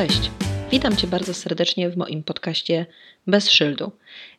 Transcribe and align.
Cześć! 0.00 0.30
Witam 0.70 0.96
Cię 0.96 1.06
bardzo 1.06 1.34
serdecznie 1.34 1.90
w 1.90 1.96
moim 1.96 2.22
podcaście 2.22 2.86
Bez 3.26 3.50
Szyldu. 3.50 3.92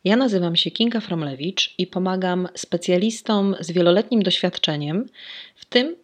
Ja 0.04 0.16
nazywam 0.16 0.56
się 0.56 0.70
Kinga 0.70 1.00
Fromlewicz 1.00 1.74
i 1.78 1.86
pomagam 1.86 2.48
specjalistom 2.54 3.56
z 3.60 3.70
wieloletnim 3.70 4.22
doświadczeniem 4.22 5.08
w 5.56 5.64
tym, 5.64 5.96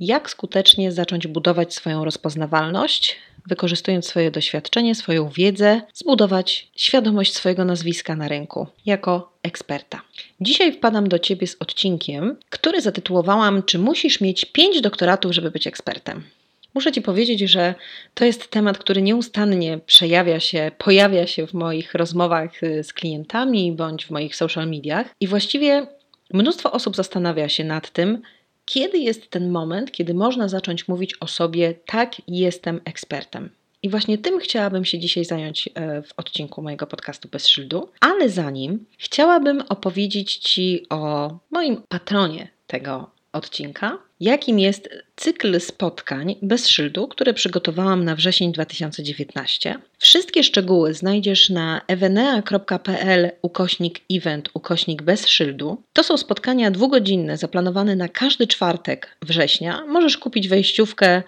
jak 0.00 0.30
skutecznie 0.30 0.92
zacząć 0.92 1.26
budować 1.26 1.74
swoją 1.74 2.04
rozpoznawalność, 2.04 3.16
wykorzystując 3.46 4.06
swoje 4.06 4.30
doświadczenie, 4.30 4.94
swoją 4.94 5.28
wiedzę, 5.28 5.80
zbudować 5.94 6.68
świadomość 6.76 7.34
swojego 7.34 7.64
nazwiska 7.64 8.16
na 8.16 8.28
rynku 8.28 8.66
jako 8.86 9.32
eksperta. 9.42 10.02
Dzisiaj 10.40 10.72
wpadam 10.72 11.08
do 11.08 11.18
Ciebie 11.18 11.46
z 11.46 11.56
odcinkiem, 11.60 12.36
który 12.50 12.80
zatytułowałam 12.80 13.62
Czy 13.62 13.78
musisz 13.78 14.20
mieć 14.20 14.44
pięć 14.44 14.80
doktoratów, 14.80 15.32
żeby 15.32 15.50
być 15.50 15.66
ekspertem? 15.66 16.24
Muszę 16.74 16.92
Ci 16.92 17.02
powiedzieć, 17.02 17.40
że 17.40 17.74
to 18.14 18.24
jest 18.24 18.50
temat, 18.50 18.78
który 18.78 19.02
nieustannie 19.02 19.78
przejawia 19.86 20.40
się, 20.40 20.70
pojawia 20.78 21.26
się 21.26 21.46
w 21.46 21.54
moich 21.54 21.94
rozmowach 21.94 22.62
y, 22.62 22.84
z 22.84 22.92
klientami 22.92 23.72
bądź 23.72 24.06
w 24.06 24.10
moich 24.10 24.36
social 24.36 24.68
mediach 24.68 25.06
i 25.20 25.26
właściwie 25.26 25.86
mnóstwo 26.32 26.72
osób 26.72 26.96
zastanawia 26.96 27.48
się 27.48 27.64
nad 27.64 27.90
tym, 27.90 28.22
kiedy 28.64 28.98
jest 28.98 29.30
ten 29.30 29.50
moment, 29.50 29.92
kiedy 29.92 30.14
można 30.14 30.48
zacząć 30.48 30.88
mówić 30.88 31.14
o 31.20 31.26
sobie, 31.26 31.74
tak, 31.86 32.14
jestem 32.28 32.80
ekspertem. 32.84 33.50
I 33.82 33.88
właśnie 33.88 34.18
tym 34.18 34.38
chciałabym 34.40 34.84
się 34.84 34.98
dzisiaj 34.98 35.24
zająć 35.24 35.68
e, 35.74 36.02
w 36.02 36.12
odcinku 36.16 36.62
mojego 36.62 36.86
podcastu 36.86 37.28
Bez 37.28 37.48
Szyldu. 37.48 37.88
Ale 38.00 38.28
zanim 38.28 38.86
chciałabym 38.98 39.62
opowiedzieć 39.68 40.36
Ci 40.36 40.86
o 40.90 41.30
moim 41.50 41.82
patronie 41.88 42.48
tego 42.66 43.17
odcinka, 43.32 43.98
jakim 44.20 44.58
jest 44.58 44.88
cykl 45.16 45.60
spotkań 45.60 46.36
bez 46.42 46.68
szyldu, 46.68 47.08
które 47.08 47.34
przygotowałam 47.34 48.04
na 48.04 48.14
wrzesień 48.14 48.52
2019. 48.52 49.74
Wszystkie 49.98 50.44
szczegóły 50.44 50.94
znajdziesz 50.94 51.50
na 51.50 51.80
evenea.pl 51.86 53.30
ukośnik 53.42 54.00
event 54.12 54.48
ukośnik 54.54 55.02
bez 55.02 55.26
szyldu. 55.26 55.82
To 55.92 56.02
są 56.02 56.16
spotkania 56.16 56.70
dwugodzinne 56.70 57.36
zaplanowane 57.36 57.96
na 57.96 58.08
każdy 58.08 58.46
czwartek 58.46 59.16
września. 59.22 59.84
Możesz 59.86 60.18
kupić 60.18 60.48
wejściówkę 60.48 61.22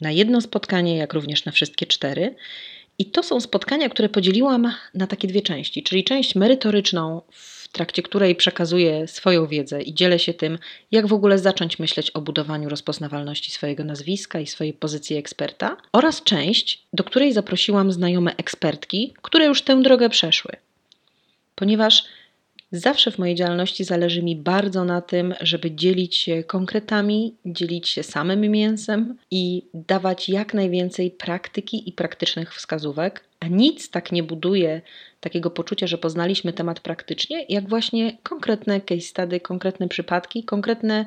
na 0.00 0.10
jedno 0.10 0.40
spotkanie, 0.40 0.96
jak 0.96 1.12
również 1.12 1.44
na 1.44 1.52
wszystkie 1.52 1.86
cztery. 1.86 2.34
I 2.98 3.06
to 3.06 3.22
są 3.22 3.40
spotkania, 3.40 3.88
które 3.88 4.08
podzieliłam 4.08 4.72
na 4.94 5.06
takie 5.06 5.28
dwie 5.28 5.42
części, 5.42 5.82
czyli 5.82 6.04
część 6.04 6.34
merytoryczną 6.34 7.22
w 7.30 7.61
trakcie 7.72 8.02
której 8.02 8.36
przekazuję 8.36 9.08
swoją 9.08 9.46
wiedzę 9.46 9.82
i 9.82 9.94
dzielę 9.94 10.18
się 10.18 10.34
tym, 10.34 10.58
jak 10.90 11.06
w 11.06 11.12
ogóle 11.12 11.38
zacząć 11.38 11.78
myśleć 11.78 12.10
o 12.10 12.20
budowaniu 12.20 12.68
rozpoznawalności 12.68 13.50
swojego 13.50 13.84
nazwiska 13.84 14.40
i 14.40 14.46
swojej 14.46 14.72
pozycji 14.72 15.16
eksperta, 15.16 15.76
oraz 15.92 16.22
część, 16.22 16.82
do 16.92 17.04
której 17.04 17.32
zaprosiłam 17.32 17.92
znajome 17.92 18.36
ekspertki, 18.36 19.14
które 19.22 19.44
już 19.44 19.62
tę 19.62 19.82
drogę 19.82 20.08
przeszły. 20.08 20.52
Ponieważ 21.54 22.04
Zawsze 22.72 23.10
w 23.10 23.18
mojej 23.18 23.34
działalności 23.34 23.84
zależy 23.84 24.22
mi 24.22 24.36
bardzo 24.36 24.84
na 24.84 25.00
tym, 25.00 25.34
żeby 25.40 25.70
dzielić 25.70 26.16
się 26.16 26.44
konkretami, 26.44 27.34
dzielić 27.46 27.88
się 27.88 28.02
samym 28.02 28.40
mięsem 28.40 29.16
i 29.30 29.66
dawać 29.74 30.28
jak 30.28 30.54
najwięcej 30.54 31.10
praktyki 31.10 31.88
i 31.88 31.92
praktycznych 31.92 32.54
wskazówek, 32.54 33.24
a 33.40 33.46
nic 33.46 33.90
tak 33.90 34.12
nie 34.12 34.22
buduje 34.22 34.82
takiego 35.20 35.50
poczucia, 35.50 35.86
że 35.86 35.98
poznaliśmy 35.98 36.52
temat 36.52 36.80
praktycznie, 36.80 37.46
jak 37.48 37.68
właśnie 37.68 38.18
konkretne 38.22 38.80
case 38.80 39.00
study, 39.00 39.40
konkretne 39.40 39.88
przypadki, 39.88 40.44
konkretne 40.44 41.04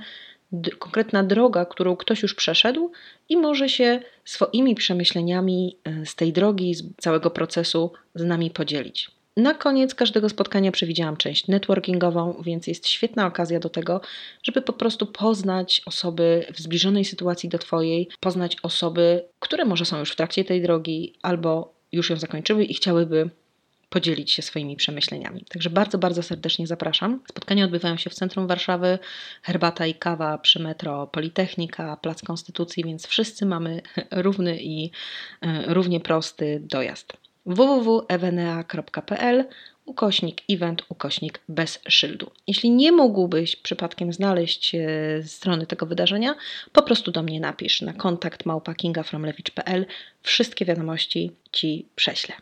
konkretna 0.79 1.23
droga, 1.23 1.65
którą 1.65 1.95
ktoś 1.95 2.21
już 2.21 2.35
przeszedł 2.35 2.91
i 3.29 3.37
może 3.37 3.69
się 3.69 3.99
swoimi 4.25 4.75
przemyśleniami 4.75 5.77
e, 5.83 6.05
z 6.05 6.15
tej 6.15 6.33
drogi, 6.33 6.75
z 6.75 6.83
całego 6.97 7.31
procesu 7.31 7.91
z 8.15 8.23
nami 8.23 8.51
podzielić. 8.51 9.11
Na 9.37 9.53
koniec 9.53 9.95
każdego 9.95 10.29
spotkania 10.29 10.71
przewidziałam 10.71 11.17
część 11.17 11.47
networkingową, 11.47 12.41
więc 12.45 12.67
jest 12.67 12.87
świetna 12.87 13.25
okazja 13.25 13.59
do 13.59 13.69
tego, 13.69 14.01
żeby 14.43 14.61
po 14.61 14.73
prostu 14.73 15.05
poznać 15.05 15.81
osoby 15.85 16.45
w 16.53 16.59
zbliżonej 16.59 17.05
sytuacji 17.05 17.49
do 17.49 17.57
Twojej, 17.57 18.09
poznać 18.19 18.57
osoby, 18.63 19.23
które 19.39 19.65
może 19.65 19.85
są 19.85 19.99
już 19.99 20.11
w 20.11 20.15
trakcie 20.15 20.45
tej 20.45 20.61
drogi 20.61 21.13
albo 21.21 21.73
już 21.91 22.09
ją 22.09 22.17
zakończyły 22.17 22.65
i 22.65 22.73
chciałyby 22.73 23.29
podzielić 23.89 24.31
się 24.31 24.41
swoimi 24.41 24.75
przemyśleniami. 24.75 25.45
Także 25.49 25.69
bardzo, 25.69 25.97
bardzo 25.97 26.23
serdecznie 26.23 26.67
zapraszam. 26.67 27.19
Spotkania 27.29 27.65
odbywają 27.65 27.97
się 27.97 28.09
w 28.09 28.13
centrum 28.13 28.47
Warszawy, 28.47 28.99
herbata 29.41 29.85
i 29.85 29.93
kawa 29.93 30.37
przy 30.37 30.59
metro 30.59 31.07
Politechnika, 31.07 31.97
Plac 31.97 32.21
Konstytucji, 32.21 32.83
więc 32.83 33.07
wszyscy 33.07 33.45
mamy 33.45 33.81
równy 34.11 34.57
i 34.61 34.91
e, 35.41 35.73
równie 35.73 35.99
prosty 35.99 36.61
dojazd 36.63 37.25
www.evenea.pl 37.45 39.45
ukośnik 39.85 40.41
event, 40.49 40.83
ukośnik 40.89 41.39
bez 41.49 41.79
szyldu. 41.87 42.31
Jeśli 42.47 42.71
nie 42.71 42.91
mógłbyś 42.91 43.55
przypadkiem 43.55 44.13
znaleźć 44.13 44.75
e, 44.75 44.87
strony 45.23 45.65
tego 45.65 45.85
wydarzenia, 45.85 46.35
po 46.73 46.81
prostu 46.81 47.11
do 47.11 47.23
mnie 47.23 47.39
napisz 47.39 47.81
na 47.81 47.93
kontakt 47.93 48.45
małpakingafromlewicz.pl. 48.45 49.85
Wszystkie 50.21 50.65
wiadomości 50.65 51.31
Ci 51.51 51.85
prześlę. 51.95 52.35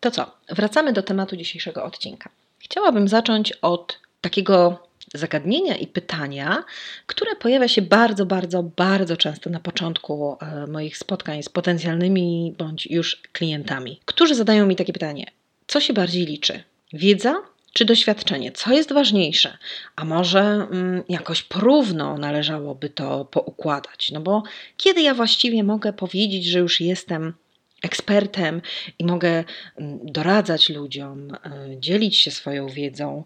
To 0.00 0.10
co? 0.10 0.30
Wracamy 0.48 0.92
do 0.92 1.02
tematu 1.02 1.36
dzisiejszego 1.36 1.84
odcinka. 1.84 2.30
Chciałabym 2.58 3.08
zacząć 3.08 3.52
od 3.52 3.98
takiego 4.20 4.89
zagadnienia 5.14 5.76
i 5.76 5.86
pytania, 5.86 6.64
które 7.06 7.36
pojawia 7.36 7.68
się 7.68 7.82
bardzo, 7.82 8.26
bardzo, 8.26 8.62
bardzo 8.62 9.16
często 9.16 9.50
na 9.50 9.60
początku 9.60 10.36
e, 10.40 10.66
moich 10.66 10.98
spotkań 10.98 11.42
z 11.42 11.48
potencjalnymi 11.48 12.54
bądź 12.58 12.86
już 12.86 13.22
klientami, 13.32 14.00
którzy 14.04 14.34
zadają 14.34 14.66
mi 14.66 14.76
takie 14.76 14.92
pytanie: 14.92 15.26
co 15.66 15.80
się 15.80 15.92
bardziej 15.92 16.26
liczy? 16.26 16.62
Wiedza 16.92 17.42
czy 17.72 17.84
doświadczenie? 17.84 18.52
Co 18.52 18.72
jest 18.72 18.92
ważniejsze? 18.92 19.58
A 19.96 20.04
może 20.04 20.40
mm, 20.40 21.02
jakoś 21.08 21.42
porówno 21.42 22.18
należałoby 22.18 22.90
to 22.90 23.24
poukładać? 23.24 24.10
No 24.10 24.20
bo 24.20 24.42
kiedy 24.76 25.02
ja 25.02 25.14
właściwie 25.14 25.64
mogę 25.64 25.92
powiedzieć, 25.92 26.44
że 26.44 26.58
już 26.58 26.80
jestem 26.80 27.34
ekspertem 27.82 28.62
i 28.98 29.04
mogę 29.04 29.44
mm, 29.76 29.98
doradzać 30.02 30.68
ludziom, 30.68 31.30
e, 31.34 31.38
dzielić 31.80 32.16
się 32.16 32.30
swoją 32.30 32.68
wiedzą, 32.68 33.24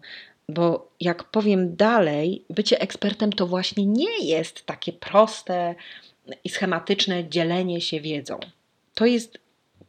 bo 0.49 0.91
jak 0.99 1.23
powiem 1.23 1.75
dalej, 1.75 2.45
bycie 2.49 2.81
ekspertem 2.81 3.33
to 3.33 3.47
właśnie 3.47 3.85
nie 3.85 4.25
jest 4.25 4.65
takie 4.65 4.93
proste 4.93 5.75
i 6.43 6.49
schematyczne 6.49 7.29
dzielenie 7.29 7.81
się 7.81 8.01
wiedzą. 8.01 8.39
To 8.93 9.05
jest 9.05 9.37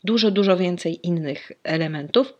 dużo, 0.04 0.30
dużo 0.30 0.56
więcej 0.56 1.06
innych 1.06 1.52
elementów, 1.62 2.34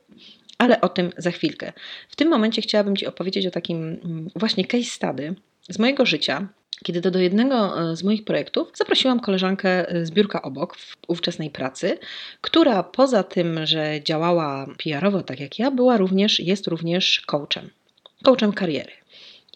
ale 0.59 0.81
o 0.81 0.89
tym 0.89 1.13
za 1.17 1.31
chwilkę. 1.31 1.73
W 2.09 2.17
tym 2.17 2.29
momencie 2.29 2.63
chciałabym 2.63 2.97
Ci 2.97 3.07
opowiedzieć 3.07 3.47
o 3.47 3.51
takim 3.51 3.77
mm, 4.05 4.29
właśnie 4.37 4.65
case 4.65 4.85
study 4.85 5.35
z 5.69 5.79
mojego 5.79 6.07
życia, 6.07 6.49
kiedy 6.85 7.01
to 7.01 7.11
do 7.11 7.19
jednego 7.19 7.81
e, 7.91 7.97
z 7.97 8.03
moich 8.03 8.25
projektów 8.25 8.69
zaprosiłam 8.75 9.21
koleżankę 9.21 9.87
z 10.03 10.11
biurka 10.11 10.43
obok 10.43 10.77
w 10.77 10.97
ówczesnej 11.09 11.51
pracy, 11.51 11.99
która 12.41 12.83
poza 12.83 13.23
tym, 13.23 13.67
że 13.67 14.01
działała 14.05 14.67
PR-owo 14.85 15.23
tak 15.23 15.41
jak 15.41 15.59
ja, 15.59 15.71
była 15.71 15.97
również, 15.97 16.41
jest 16.41 16.67
również 16.67 17.23
coachem 17.27 17.71
coachem 18.25 18.53
kariery. 18.53 18.93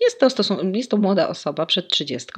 Jest 0.00 0.20
to, 0.20 0.26
stosun- 0.26 0.76
jest 0.76 0.90
to 0.90 0.96
młoda 0.96 1.28
osoba 1.28 1.66
przed 1.66 1.88
30, 1.88 2.28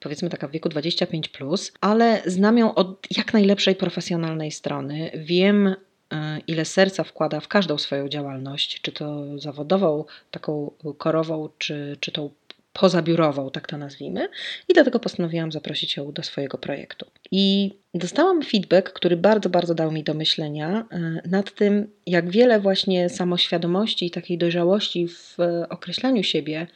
powiedzmy 0.00 0.30
taka 0.30 0.48
w 0.48 0.50
wieku 0.50 0.68
25, 0.68 1.28
plus, 1.28 1.72
ale 1.80 2.22
znam 2.26 2.58
ją 2.58 2.74
od 2.74 3.06
jak 3.16 3.32
najlepszej 3.32 3.74
profesjonalnej 3.76 4.50
strony. 4.50 5.10
Wiem, 5.14 5.66
e, 6.12 6.38
ile 6.46 6.64
serca 6.64 7.04
wkłada 7.04 7.40
w 7.40 7.48
każdą 7.48 7.78
swoją 7.78 8.08
działalność, 8.08 8.80
czy 8.82 8.92
to 8.92 9.38
zawodową, 9.38 10.04
taką 10.30 10.70
korową, 10.98 11.48
czy, 11.58 11.96
czy 12.00 12.12
tą 12.12 12.30
pozabiurową, 12.72 13.50
tak 13.50 13.66
to 13.66 13.78
nazwijmy, 13.78 14.28
i 14.68 14.74
dlatego 14.74 14.98
postanowiłam 14.98 15.52
zaprosić 15.52 15.96
ją 15.96 16.12
do 16.12 16.22
swojego 16.22 16.58
projektu. 16.58 17.06
I 17.30 17.70
dostałam 17.94 18.42
feedback, 18.42 18.92
który 18.92 19.16
bardzo, 19.16 19.50
bardzo 19.50 19.74
dał 19.74 19.92
mi 19.92 20.04
do 20.04 20.14
myślenia 20.14 20.86
e, 20.90 21.28
nad 21.28 21.54
tym, 21.54 21.90
jak 22.06 22.30
wiele 22.30 22.60
właśnie 22.60 23.08
samoświadomości 23.08 24.06
i 24.06 24.10
takiej 24.10 24.38
dojrzałości 24.38 25.08
w 25.08 25.36
określaniu 25.68 26.22
siebie 26.22 26.66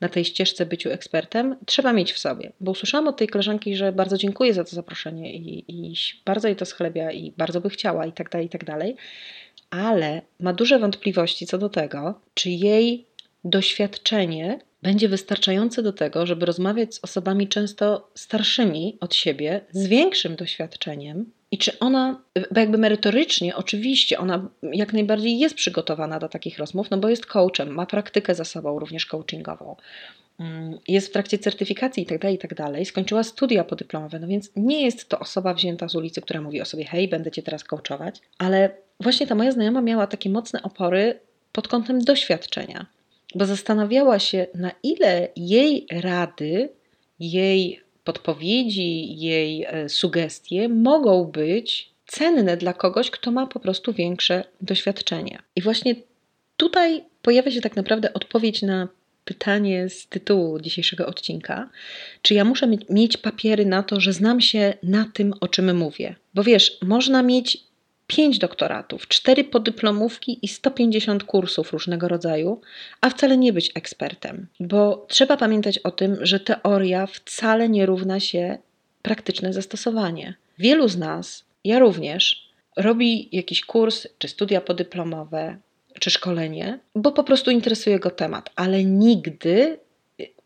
na 0.00 0.08
tej 0.08 0.24
ścieżce 0.24 0.66
byciu 0.66 0.90
ekspertem 0.90 1.56
trzeba 1.66 1.92
mieć 1.92 2.12
w 2.12 2.18
sobie. 2.18 2.52
Bo 2.60 2.70
usłyszałam 2.70 3.08
od 3.08 3.16
tej 3.16 3.28
koleżanki, 3.28 3.76
że 3.76 3.92
bardzo 3.92 4.16
dziękuję 4.16 4.54
za 4.54 4.64
to 4.64 4.70
zaproszenie 4.70 5.34
i, 5.34 5.64
i 5.68 5.94
bardzo 6.24 6.48
jej 6.48 6.56
to 6.56 6.64
schlebia 6.64 7.12
i 7.12 7.32
bardzo 7.36 7.60
by 7.60 7.70
chciała 7.70 8.06
i 8.06 8.12
tak 8.12 8.30
dalej, 8.30 8.46
i 8.46 8.50
tak 8.50 8.64
dalej, 8.64 8.96
ale 9.70 10.22
ma 10.40 10.52
duże 10.52 10.78
wątpliwości 10.78 11.46
co 11.46 11.58
do 11.58 11.68
tego, 11.68 12.20
czy 12.34 12.50
jej 12.50 13.06
doświadczenie 13.44 14.58
będzie 14.82 15.08
wystarczające 15.08 15.82
do 15.82 15.92
tego, 15.92 16.26
żeby 16.26 16.46
rozmawiać 16.46 16.94
z 16.94 17.04
osobami 17.04 17.48
często 17.48 18.10
starszymi 18.14 18.98
od 19.00 19.14
siebie, 19.14 19.60
z 19.70 19.86
większym 19.86 20.36
doświadczeniem 20.36 21.32
I 21.50 21.58
czy 21.58 21.78
ona, 21.78 22.22
jakby 22.56 22.78
merytorycznie, 22.78 23.56
oczywiście, 23.56 24.18
ona 24.18 24.48
jak 24.62 24.92
najbardziej 24.92 25.38
jest 25.38 25.54
przygotowana 25.54 26.18
do 26.18 26.28
takich 26.28 26.58
rozmów, 26.58 26.90
no 26.90 26.98
bo 26.98 27.08
jest 27.08 27.26
coachem, 27.26 27.68
ma 27.74 27.86
praktykę 27.86 28.34
za 28.34 28.44
sobą, 28.44 28.78
również 28.78 29.06
coachingową, 29.06 29.76
mm, 30.40 30.78
jest 30.88 31.08
w 31.08 31.12
trakcie 31.12 31.38
certyfikacji 31.38 32.02
itd., 32.02 32.18
tak 32.18 32.30
itd., 32.30 32.54
tak 32.56 32.86
skończyła 32.86 33.22
studia 33.22 33.64
podyplomowe, 33.64 34.18
no 34.18 34.26
więc 34.26 34.50
nie 34.56 34.84
jest 34.84 35.08
to 35.08 35.18
osoba 35.18 35.54
wzięta 35.54 35.88
z 35.88 35.94
ulicy, 35.94 36.20
która 36.20 36.40
mówi 36.40 36.60
o 36.60 36.64
sobie, 36.64 36.84
hej, 36.84 37.08
będę 37.08 37.30
cię 37.30 37.42
teraz 37.42 37.64
coachować, 37.64 38.20
ale 38.38 38.76
właśnie 39.00 39.26
ta 39.26 39.34
moja 39.34 39.52
znajoma 39.52 39.80
miała 39.82 40.06
takie 40.06 40.30
mocne 40.30 40.62
opory 40.62 41.20
pod 41.52 41.68
kątem 41.68 42.04
doświadczenia, 42.04 42.86
bo 43.36 43.46
zastanawiała 43.46 44.18
się, 44.18 44.46
na 44.54 44.70
ile 44.82 45.28
jej 45.36 45.86
rady, 45.92 46.68
jej 47.20 47.80
podpowiedzi, 48.04 49.16
jej 49.18 49.64
e, 49.64 49.88
sugestie 49.88 50.68
mogą 50.68 51.24
być 51.24 51.90
cenne 52.06 52.56
dla 52.56 52.72
kogoś, 52.72 53.10
kto 53.10 53.30
ma 53.30 53.46
po 53.46 53.60
prostu 53.60 53.92
większe 53.92 54.44
doświadczenie. 54.60 55.38
I 55.56 55.62
właśnie 55.62 55.94
tutaj 56.56 57.04
pojawia 57.22 57.50
się 57.50 57.60
tak 57.60 57.76
naprawdę 57.76 58.12
odpowiedź 58.12 58.62
na 58.62 58.88
pytanie 59.24 59.88
z 59.88 60.06
tytułu 60.06 60.60
dzisiejszego 60.60 61.06
odcinka: 61.06 61.70
czy 62.22 62.34
ja 62.34 62.44
muszę 62.44 62.68
mieć 62.90 63.16
papiery 63.16 63.66
na 63.66 63.82
to, 63.82 64.00
że 64.00 64.12
znam 64.12 64.40
się 64.40 64.74
na 64.82 65.10
tym, 65.14 65.34
o 65.40 65.48
czym 65.48 65.76
mówię? 65.76 66.14
Bo 66.34 66.44
wiesz, 66.44 66.78
można 66.82 67.22
mieć 67.22 67.65
5 68.06 68.38
doktoratów, 68.38 69.08
4 69.08 69.44
podyplomówki 69.44 70.38
i 70.42 70.48
150 70.48 71.24
kursów 71.24 71.72
różnego 71.72 72.08
rodzaju, 72.08 72.60
a 73.00 73.10
wcale 73.10 73.36
nie 73.36 73.52
być 73.52 73.72
ekspertem. 73.74 74.46
Bo 74.60 75.06
trzeba 75.08 75.36
pamiętać 75.36 75.78
o 75.78 75.90
tym, 75.90 76.16
że 76.20 76.40
teoria 76.40 77.06
wcale 77.06 77.68
nie 77.68 77.86
równa 77.86 78.20
się 78.20 78.58
praktyczne 79.02 79.52
zastosowanie. 79.52 80.34
Wielu 80.58 80.88
z 80.88 80.96
nas, 80.96 81.44
ja 81.64 81.78
również, 81.78 82.50
robi 82.76 83.28
jakiś 83.32 83.64
kurs, 83.64 84.06
czy 84.18 84.28
studia 84.28 84.60
podyplomowe, 84.60 85.56
czy 86.00 86.10
szkolenie, 86.10 86.78
bo 86.94 87.12
po 87.12 87.24
prostu 87.24 87.50
interesuje 87.50 87.98
go 87.98 88.10
temat, 88.10 88.50
ale 88.56 88.84
nigdy 88.84 89.78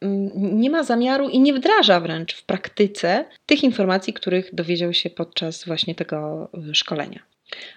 mm, 0.00 0.60
nie 0.60 0.70
ma 0.70 0.82
zamiaru 0.82 1.28
i 1.28 1.40
nie 1.40 1.54
wdraża 1.54 2.00
wręcz 2.00 2.34
w 2.34 2.44
praktyce 2.44 3.24
tych 3.46 3.64
informacji, 3.64 4.12
których 4.12 4.54
dowiedział 4.54 4.92
się 4.92 5.10
podczas 5.10 5.64
właśnie 5.64 5.94
tego 5.94 6.48
y, 6.70 6.74
szkolenia. 6.74 7.20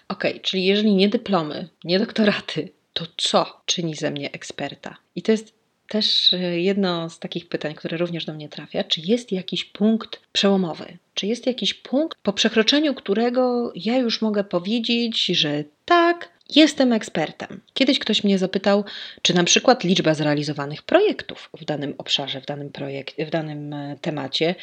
Ok, 0.07 0.23
czyli 0.41 0.65
jeżeli 0.65 0.95
nie 0.95 1.09
dyplomy, 1.09 1.69
nie 1.83 1.99
doktoraty, 1.99 2.69
to 2.93 3.05
co 3.17 3.61
czyni 3.65 3.95
ze 3.95 4.11
mnie 4.11 4.31
eksperta? 4.31 4.97
I 5.15 5.21
to 5.21 5.31
jest 5.31 5.53
też 5.87 6.33
e, 6.33 6.59
jedno 6.59 7.09
z 7.09 7.19
takich 7.19 7.49
pytań, 7.49 7.75
które 7.75 7.97
również 7.97 8.25
do 8.25 8.33
mnie 8.33 8.49
trafia, 8.49 8.83
czy 8.83 9.01
jest 9.01 9.31
jakiś 9.31 9.65
punkt 9.65 10.19
przełomowy? 10.31 10.97
Czy 11.13 11.27
jest 11.27 11.47
jakiś 11.47 11.73
punkt, 11.73 12.17
po 12.23 12.33
przekroczeniu 12.33 12.93
którego 12.93 13.71
ja 13.75 13.97
już 13.97 14.21
mogę 14.21 14.43
powiedzieć, 14.43 15.25
że 15.25 15.63
tak, 15.85 16.29
Jestem 16.49 16.93
ekspertem. 16.93 17.61
Kiedyś 17.73 17.99
ktoś 17.99 18.23
mnie 18.23 18.37
zapytał, 18.37 18.83
czy 19.21 19.33
na 19.33 19.43
przykład 19.43 19.83
liczba 19.83 20.13
zrealizowanych 20.13 20.81
projektów 20.81 21.49
w 21.57 21.65
danym 21.65 21.95
obszarze, 21.97 22.41
w 22.41 22.45
danym, 22.45 22.69
projekt, 22.69 23.15
w 23.21 23.29
danym 23.29 23.73
e, 23.73 23.97
temacie 24.01 24.55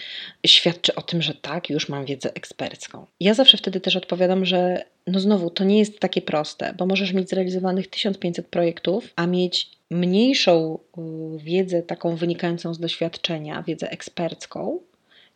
świadczy 0.47 0.95
o 0.95 1.03
tym, 1.03 1.23
że 1.23 1.35
tak, 1.35 1.71
już 1.71 1.89
mam 1.89 2.05
wiedzę 2.05 2.35
ekspercką. 2.35 3.07
Ja 3.21 3.35
zawsze 3.35 3.59
wtedy 3.59 3.81
też 3.81 3.97
odpowiadam, 3.97 4.45
że 4.45 4.85
no 5.07 5.21
znowu 5.21 5.51
to 5.51 5.65
nie 5.65 5.79
jest 5.79 6.01
takie 6.01 6.23
proste, 6.23 6.75
bo 6.79 6.87
możesz 6.87 7.13
mieć 7.13 7.29
zrealizowanych 7.29 7.87
1500 7.87 8.47
projektów, 8.47 9.13
a 9.17 9.27
mieć 9.27 9.71
mniejszą 9.91 10.79
wiedzę 11.37 11.83
taką 11.83 12.17
wynikającą 12.17 12.75
z 12.75 12.79
doświadczenia, 12.79 13.63
wiedzę 13.63 13.91
ekspercką, 13.91 14.81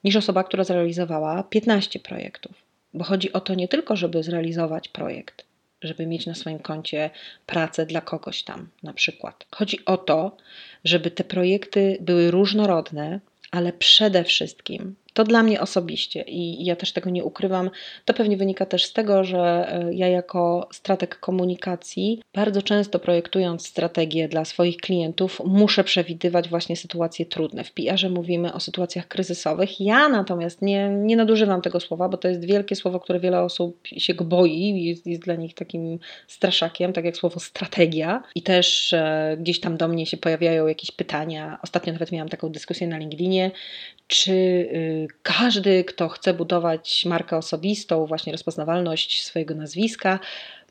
niż 0.04 0.16
osoba, 0.16 0.44
która 0.44 0.64
zrealizowała 0.64 1.42
15 1.42 1.98
projektów. 1.98 2.52
Bo 2.94 3.04
chodzi 3.04 3.32
o 3.32 3.40
to 3.40 3.54
nie 3.54 3.68
tylko, 3.68 3.96
żeby 3.96 4.22
zrealizować 4.22 4.88
projekt, 4.88 5.44
żeby 5.84 6.06
mieć 6.06 6.26
na 6.26 6.34
swoim 6.34 6.58
koncie 6.58 7.10
pracę 7.46 7.86
dla 7.86 8.00
kogoś 8.00 8.42
tam, 8.42 8.68
na 8.82 8.92
przykład. 8.92 9.46
Chodzi 9.50 9.84
o 9.84 9.96
to, 9.96 10.36
żeby 10.84 11.10
te 11.10 11.24
projekty 11.24 11.98
były 12.00 12.30
różnorodne, 12.30 13.20
ale 13.50 13.72
przede 13.72 14.24
wszystkim 14.24 14.94
to 15.14 15.24
dla 15.24 15.42
mnie 15.42 15.60
osobiście 15.60 16.22
i 16.22 16.64
ja 16.64 16.76
też 16.76 16.92
tego 16.92 17.10
nie 17.10 17.24
ukrywam. 17.24 17.70
To 18.04 18.14
pewnie 18.14 18.36
wynika 18.36 18.66
też 18.66 18.84
z 18.84 18.92
tego, 18.92 19.24
że 19.24 19.38
e, 19.72 19.94
ja 19.94 20.08
jako 20.08 20.68
strateg 20.72 21.20
komunikacji 21.20 22.22
bardzo 22.34 22.62
często 22.62 22.98
projektując 22.98 23.66
strategię 23.66 24.28
dla 24.28 24.44
swoich 24.44 24.76
klientów 24.76 25.42
muszę 25.44 25.84
przewidywać 25.84 26.48
właśnie 26.48 26.76
sytuacje 26.76 27.26
trudne. 27.26 27.64
W 27.64 27.72
PR-ze 27.72 28.08
mówimy 28.08 28.52
o 28.52 28.60
sytuacjach 28.60 29.08
kryzysowych. 29.08 29.80
Ja 29.80 30.08
natomiast 30.08 30.62
nie, 30.62 30.88
nie 30.88 31.16
nadużywam 31.16 31.62
tego 31.62 31.80
słowa, 31.80 32.08
bo 32.08 32.16
to 32.16 32.28
jest 32.28 32.44
wielkie 32.44 32.76
słowo, 32.76 33.00
które 33.00 33.20
wiele 33.20 33.42
osób 33.42 33.78
się 33.86 34.14
go 34.14 34.24
boi, 34.24 34.84
jest, 34.84 35.06
jest 35.06 35.22
dla 35.22 35.34
nich 35.34 35.54
takim 35.54 35.98
straszakiem, 36.28 36.92
tak 36.92 37.04
jak 37.04 37.16
słowo 37.16 37.40
strategia. 37.40 38.22
I 38.34 38.42
też 38.42 38.92
e, 38.92 39.36
gdzieś 39.40 39.60
tam 39.60 39.76
do 39.76 39.88
mnie 39.88 40.06
się 40.06 40.16
pojawiają 40.16 40.66
jakieś 40.66 40.90
pytania. 40.90 41.58
Ostatnio 41.62 41.92
nawet 41.92 42.12
miałam 42.12 42.28
taką 42.28 42.48
dyskusję 42.48 42.86
na 42.86 42.98
LinkedInie, 42.98 43.50
czy 44.06 44.32
y, 44.32 45.03
każdy, 45.22 45.84
kto 45.84 46.08
chce 46.08 46.34
budować 46.34 47.04
markę 47.04 47.36
osobistą, 47.36 48.06
właśnie 48.06 48.32
rozpoznawalność 48.32 49.24
swojego 49.24 49.54
nazwiska, 49.54 50.18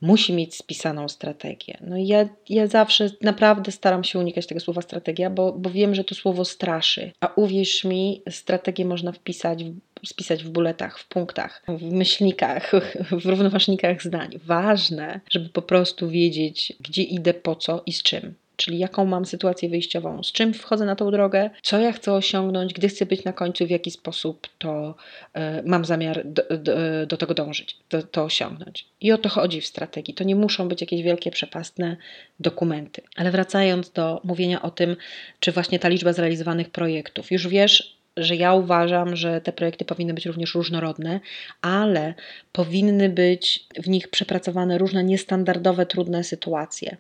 musi 0.01 0.33
mieć 0.33 0.56
spisaną 0.56 1.09
strategię. 1.09 1.77
No 1.81 1.97
i 1.97 2.07
ja, 2.07 2.30
ja 2.50 2.68
zawsze 2.68 3.09
naprawdę 3.21 3.71
staram 3.71 4.03
się 4.03 4.19
unikać 4.19 4.47
tego 4.47 4.59
słowa 4.59 4.81
strategia, 4.81 5.30
bo, 5.30 5.53
bo 5.53 5.69
wiem, 5.69 5.95
że 5.95 6.03
to 6.03 6.15
słowo 6.15 6.45
straszy. 6.45 7.12
A 7.19 7.33
uwierz 7.35 7.83
mi, 7.83 8.21
strategię 8.30 8.85
można 8.85 9.12
wpisać, 9.12 9.63
spisać 10.06 10.44
w 10.44 10.50
buletach, 10.50 11.00
w 11.00 11.07
punktach, 11.07 11.63
w 11.68 11.91
myślnikach, 11.91 12.71
w 13.21 13.25
równoważnikach 13.25 14.03
zdań. 14.03 14.39
Ważne, 14.45 15.19
żeby 15.29 15.50
po 15.50 15.62
prostu 15.62 16.09
wiedzieć, 16.09 16.74
gdzie 16.79 17.03
idę, 17.03 17.33
po 17.33 17.56
co 17.56 17.83
i 17.86 17.94
z 17.94 18.03
czym 18.03 18.33
czyli 18.63 18.77
jaką 18.80 19.06
mam 19.06 19.25
sytuację 19.25 19.69
wyjściową, 19.69 20.24
z 20.24 20.31
czym 20.31 20.54
wchodzę 20.54 20.86
na 20.86 20.95
tą 20.95 21.12
drogę, 21.12 21.50
co 21.62 21.80
ja 21.80 21.92
chcę 21.92 22.13
osiągnąć, 22.13 22.74
gdy 22.74 22.88
chcę 22.88 23.06
być 23.06 23.24
na 23.24 23.33
końcu, 23.33 23.65
w 23.65 23.69
jaki 23.69 23.92
sposób 23.92 24.48
to 24.57 24.95
y, 25.36 25.39
mam 25.65 25.86
zamiar 25.86 26.21
do, 26.25 26.44
do, 26.57 26.74
do 27.07 27.18
tego 27.18 27.33
dążyć, 27.33 27.77
to 28.12 28.24
osiągnąć. 28.24 28.86
I 29.01 29.12
o 29.12 29.18
to 29.18 29.30
chodzi 29.30 29.62
w 29.62 29.65
strategii. 29.65 30.13
To 30.13 30.24
nie 30.24 30.36
muszą 30.36 30.68
być 30.68 30.81
jakieś 30.81 31.01
wielkie, 31.01 31.31
przepastne 31.31 31.98
dokumenty. 32.39 33.01
Ale 33.15 33.31
wracając 33.31 33.92
do 33.92 34.21
mówienia 34.24 34.62
o 34.62 34.71
tym, 34.71 34.95
czy 35.39 35.51
właśnie 35.51 35.80
ta 35.80 35.88
liczba 35.88 36.13
zrealizowanych 36.13 36.69
projektów, 36.69 37.31
już 37.31 37.48
wiesz, 37.48 38.02
że 38.18 38.36
ja 38.36 38.54
uważam, 38.54 39.15
że 39.15 39.42
te 39.42 39.51
projekty 39.51 39.86
powinny 39.86 40.13
być 40.13 40.25
również 40.25 40.56
różnorodne, 40.56 41.19
ale 41.62 42.13
powinny 42.51 43.10
być 43.10 43.65
w 43.83 43.88
nich 43.88 44.07
przepracowane 44.07 44.77
różne 44.77 45.04
niestandardowe, 45.04 45.86
trudne 45.86 46.24
sytuacje. 46.24 46.98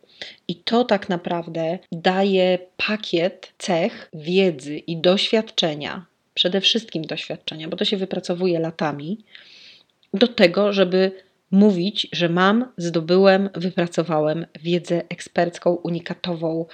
I 0.47 0.55
to 0.55 0.83
tak 0.83 1.09
naprawdę 1.09 1.79
daje 1.91 2.59
pakiet 2.87 3.53
cech, 3.57 4.09
wiedzy 4.13 4.77
i 4.77 4.97
doświadczenia, 4.97 6.05
przede 6.33 6.61
wszystkim 6.61 7.03
doświadczenia, 7.03 7.67
bo 7.67 7.77
to 7.77 7.85
się 7.85 7.97
wypracowuje 7.97 8.59
latami, 8.59 9.17
do 10.13 10.27
tego, 10.27 10.73
żeby 10.73 11.11
mówić, 11.51 12.07
że 12.11 12.29
mam, 12.29 12.71
zdobyłem, 12.77 13.49
wypracowałem 13.55 14.45
wiedzę 14.61 15.01
ekspercką, 15.09 15.73
unikatową, 15.73 16.65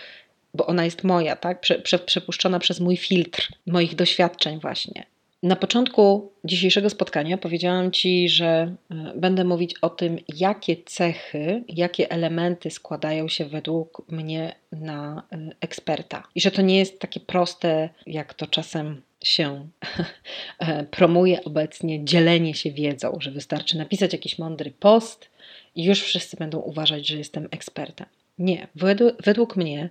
bo 0.53 0.65
ona 0.65 0.85
jest 0.85 1.03
moja, 1.03 1.35
tak? 1.35 1.61
Prze, 1.61 1.79
prze, 1.79 1.99
przepuszczona 1.99 2.59
przez 2.59 2.79
mój 2.79 2.97
filtr 2.97 3.47
moich 3.65 3.95
doświadczeń, 3.95 4.59
właśnie. 4.59 5.05
Na 5.43 5.55
początku 5.55 6.31
dzisiejszego 6.43 6.89
spotkania 6.89 7.37
powiedziałam 7.37 7.91
Ci, 7.91 8.29
że 8.29 8.75
e, 8.91 9.13
będę 9.15 9.43
mówić 9.43 9.75
o 9.81 9.89
tym, 9.89 10.17
jakie 10.35 10.75
cechy, 10.85 11.63
jakie 11.67 12.11
elementy 12.11 12.71
składają 12.71 13.27
się 13.27 13.45
według 13.45 14.11
mnie 14.11 14.55
na 14.71 15.23
e, 15.31 15.37
eksperta. 15.61 16.27
I 16.35 16.41
że 16.41 16.51
to 16.51 16.61
nie 16.61 16.77
jest 16.77 16.99
takie 16.99 17.19
proste, 17.19 17.89
jak 18.07 18.33
to 18.33 18.47
czasem 18.47 19.01
się 19.23 19.67
e, 20.59 20.83
promuje 20.83 21.43
obecnie, 21.43 22.05
dzielenie 22.05 22.53
się 22.53 22.71
wiedzą, 22.71 23.17
że 23.19 23.31
wystarczy 23.31 23.77
napisać 23.77 24.13
jakiś 24.13 24.39
mądry 24.39 24.71
post 24.71 25.29
i 25.75 25.83
już 25.83 26.01
wszyscy 26.01 26.37
będą 26.37 26.59
uważać, 26.59 27.07
że 27.07 27.17
jestem 27.17 27.47
ekspertem. 27.51 28.07
Nie, 28.39 28.67
według, 28.75 29.23
według 29.23 29.55
mnie 29.55 29.89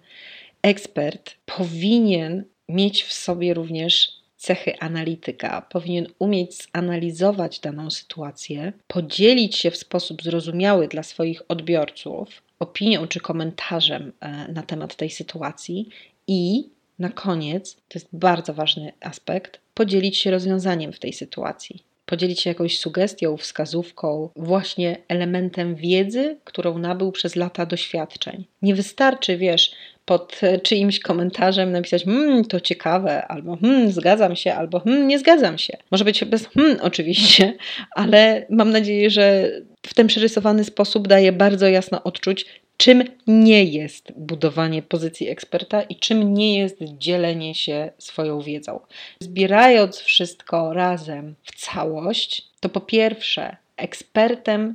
ekspert 0.62 1.34
powinien 1.46 2.44
mieć 2.68 3.02
w 3.02 3.12
sobie 3.12 3.54
również 3.54 4.18
cechy 4.36 4.78
analityka, 4.78 5.62
powinien 5.62 6.06
umieć 6.18 6.68
zanalizować 6.74 7.60
daną 7.60 7.90
sytuację, 7.90 8.72
podzielić 8.86 9.56
się 9.56 9.70
w 9.70 9.76
sposób 9.76 10.22
zrozumiały 10.22 10.88
dla 10.88 11.02
swoich 11.02 11.42
odbiorców 11.48 12.42
opinią 12.58 13.06
czy 13.06 13.20
komentarzem 13.20 14.12
e, 14.20 14.52
na 14.52 14.62
temat 14.62 14.96
tej 14.96 15.10
sytuacji 15.10 15.88
i 16.26 16.68
na 16.98 17.08
koniec, 17.08 17.74
to 17.74 17.98
jest 17.98 18.08
bardzo 18.12 18.54
ważny 18.54 18.92
aspekt, 19.00 19.60
podzielić 19.74 20.18
się 20.18 20.30
rozwiązaniem 20.30 20.92
w 20.92 20.98
tej 20.98 21.12
sytuacji. 21.12 21.82
Podzielić 22.06 22.40
się 22.40 22.50
jakąś 22.50 22.78
sugestią, 22.78 23.36
wskazówką, 23.36 24.28
właśnie 24.36 24.96
elementem 25.08 25.74
wiedzy, 25.74 26.36
którą 26.44 26.78
nabył 26.78 27.12
przez 27.12 27.36
lata 27.36 27.66
doświadczeń. 27.66 28.44
Nie 28.62 28.74
wystarczy, 28.74 29.36
wiesz, 29.36 29.72
pod 30.08 30.40
czyimś 30.62 31.00
komentarzem 31.00 31.72
napisać 31.72 32.04
hmm, 32.04 32.44
to 32.44 32.60
ciekawe, 32.60 33.26
albo 33.26 33.56
hmm, 33.56 33.92
zgadzam 33.92 34.36
się, 34.36 34.54
albo 34.54 34.80
hmm, 34.80 35.08
nie 35.08 35.18
zgadzam 35.18 35.58
się. 35.58 35.76
Może 35.90 36.04
być 36.04 36.24
bez 36.24 36.46
hmm, 36.46 36.78
oczywiście, 36.82 37.56
ale 38.00 38.46
mam 38.50 38.70
nadzieję, 38.70 39.10
że 39.10 39.50
w 39.86 39.94
ten 39.94 40.06
przerysowany 40.06 40.64
sposób 40.64 41.08
daje 41.08 41.32
bardzo 41.32 41.68
jasno 41.68 42.02
odczuć, 42.02 42.46
czym 42.76 43.04
nie 43.26 43.64
jest 43.64 44.12
budowanie 44.16 44.82
pozycji 44.82 45.28
eksperta 45.28 45.82
i 45.82 45.96
czym 45.96 46.34
nie 46.34 46.58
jest 46.58 46.76
dzielenie 46.80 47.54
się 47.54 47.90
swoją 47.98 48.40
wiedzą. 48.40 48.80
Zbierając 49.20 49.98
wszystko 49.98 50.72
razem 50.72 51.34
w 51.42 51.54
całość, 51.54 52.48
to 52.60 52.68
po 52.68 52.80
pierwsze, 52.80 53.56
ekspertem 53.76 54.74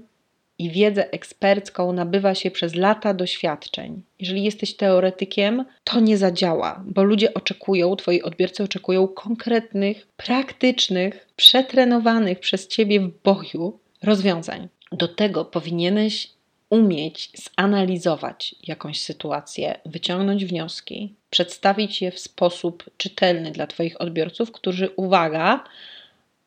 i 0.63 0.69
wiedzę 0.69 1.11
ekspercką 1.11 1.93
nabywa 1.93 2.35
się 2.35 2.51
przez 2.51 2.75
lata 2.75 3.13
doświadczeń. 3.13 4.01
Jeżeli 4.19 4.43
jesteś 4.43 4.75
teoretykiem, 4.75 5.65
to 5.83 5.99
nie 5.99 6.17
zadziała, 6.17 6.83
bo 6.85 7.03
ludzie 7.03 7.33
oczekują, 7.33 7.95
twoi 7.95 8.21
odbiorcy 8.21 8.63
oczekują 8.63 9.07
konkretnych, 9.07 10.07
praktycznych, 10.17 11.27
przetrenowanych 11.35 12.39
przez 12.39 12.67
ciebie 12.67 12.99
w 12.99 13.11
boju 13.23 13.79
rozwiązań. 14.03 14.67
Do 14.91 15.07
tego 15.07 15.45
powinieneś 15.45 16.29
umieć 16.69 17.29
zanalizować 17.57 18.55
jakąś 18.67 19.01
sytuację, 19.01 19.79
wyciągnąć 19.85 20.45
wnioski, 20.45 21.13
przedstawić 21.29 22.01
je 22.01 22.11
w 22.11 22.19
sposób 22.19 22.83
czytelny 22.97 23.51
dla 23.51 23.67
Twoich 23.67 24.01
odbiorców, 24.01 24.51
którzy, 24.51 24.89
uwaga, 24.95 25.63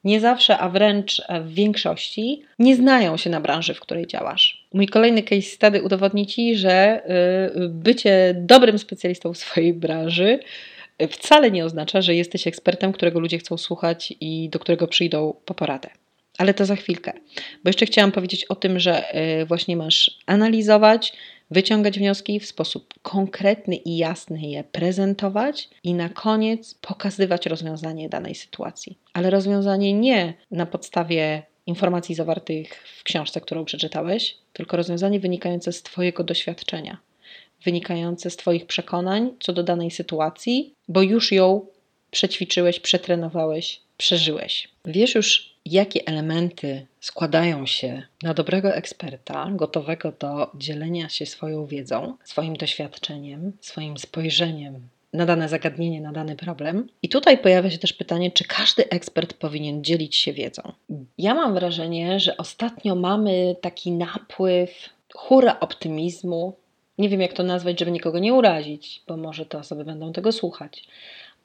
nie 0.07 0.21
zawsze, 0.21 0.59
a 0.59 0.69
wręcz 0.69 1.23
w 1.43 1.55
większości 1.55 2.43
nie 2.59 2.77
znają 2.77 3.17
się 3.17 3.31
na 3.31 3.41
branży, 3.41 3.75
w 3.75 3.81
której 3.81 4.07
działasz. 4.07 4.67
Mój 4.73 4.87
kolejny 4.89 5.23
case 5.23 5.43
study 5.43 5.83
udowodni 5.83 6.27
Ci, 6.27 6.57
że 6.57 7.03
y, 7.57 7.69
bycie 7.69 8.35
dobrym 8.39 8.79
specjalistą 8.79 9.33
w 9.33 9.39
swojej 9.39 9.75
branży 9.75 10.39
wcale 11.11 11.51
nie 11.51 11.65
oznacza, 11.65 12.03
że 12.03 12.15
jesteś 12.15 12.47
ekspertem, 12.47 12.93
którego 12.93 13.21
ludzie 13.21 13.39
chcą 13.39 13.57
słuchać 13.57 14.15
i 14.21 14.49
do 14.49 14.59
którego 14.59 14.89
przyjdą 14.89 15.35
po 15.45 15.55
poradę. 15.55 15.89
Ale 16.39 16.55
to 16.55 16.65
za 16.65 16.77
chwilkę, 16.77 17.13
bo 17.65 17.69
jeszcze 17.69 17.87
chciałam 17.87 18.13
powiedzieć 18.13 18.45
o 18.45 18.55
tym, 18.55 18.81
że 18.81 19.15
y, 19.41 19.47
właśnie 19.47 19.77
masz 19.77 20.19
analizować, 20.27 21.13
wyciągać 21.51 21.99
wnioski 21.99 22.41
w 22.41 22.47
sposób 22.47 22.95
konkretny 23.03 23.77
i 23.77 23.97
jasny 23.97 24.41
je 24.41 24.65
prezentować 24.65 25.69
i 25.85 25.95
na 25.95 26.09
koniec 26.09 26.75
pokazywać 26.75 27.47
rozwiązanie 27.47 28.09
danej 28.09 28.35
sytuacji. 28.35 28.99
Ale 29.13 29.31
rozwiązanie 29.31 29.93
nie 29.93 30.35
na 30.51 30.67
podstawie 30.67 31.43
informacji 31.67 32.15
zawartych 32.15 32.85
w 32.99 33.03
książce, 33.03 33.41
którą 33.41 33.65
przeczytałeś, 33.65 34.39
tylko 34.53 34.77
rozwiązanie 34.77 35.21
wynikające 35.21 35.73
z 35.73 35.83
Twojego 35.83 36.25
doświadczenia, 36.25 36.99
wynikające 37.65 38.31
z 38.31 38.37
Twoich 38.37 38.67
przekonań 38.67 39.31
co 39.41 39.53
do 39.53 39.63
danej 39.63 39.91
sytuacji, 39.91 40.75
bo 40.89 41.03
już 41.03 41.33
ją 41.33 41.67
przećwiczyłeś, 42.11 42.81
przetrenowałeś, 42.81 43.81
przeżyłeś. 43.97 44.69
Wiesz 44.85 45.15
już, 45.15 45.56
jakie 45.73 46.01
elementy 46.07 46.87
składają 47.01 47.67
się 47.67 48.03
na 48.23 48.35
dobrego 48.35 48.75
eksperta, 48.75 49.49
gotowego 49.51 50.13
do 50.19 50.51
dzielenia 50.55 51.09
się 51.09 51.27
swoją 51.27 51.67
wiedzą, 51.67 52.17
swoim 52.25 52.57
doświadczeniem, 52.57 53.53
swoim 53.61 53.99
spojrzeniem 53.99 54.89
na 55.13 55.27
dane 55.27 55.49
zagadnienie, 55.49 56.01
na 56.01 56.13
dany 56.13 56.37
problem. 56.37 56.89
I 57.03 57.09
tutaj 57.09 57.39
pojawia 57.39 57.71
się 57.71 57.79
też 57.79 57.93
pytanie, 57.93 58.31
czy 58.31 58.45
każdy 58.45 58.89
ekspert 58.89 59.35
powinien 59.35 59.85
dzielić 59.85 60.17
się 60.17 60.33
wiedzą. 60.33 60.73
Ja 61.19 61.35
mam 61.35 61.55
wrażenie, 61.55 62.21
że 62.21 62.37
ostatnio 62.37 62.95
mamy 62.95 63.57
taki 63.61 63.93
napływ 63.93 64.71
hura 65.15 65.61
optymizmu. 65.61 66.57
Nie 66.99 67.09
wiem, 67.09 67.21
jak 67.21 67.33
to 67.33 67.43
nazwać, 67.43 67.79
żeby 67.79 67.91
nikogo 67.91 68.19
nie 68.19 68.35
urazić, 68.35 69.03
bo 69.09 69.17
może 69.17 69.47
te 69.47 69.59
osoby 69.59 69.85
będą 69.85 70.13
tego 70.13 70.33
słuchać 70.33 70.85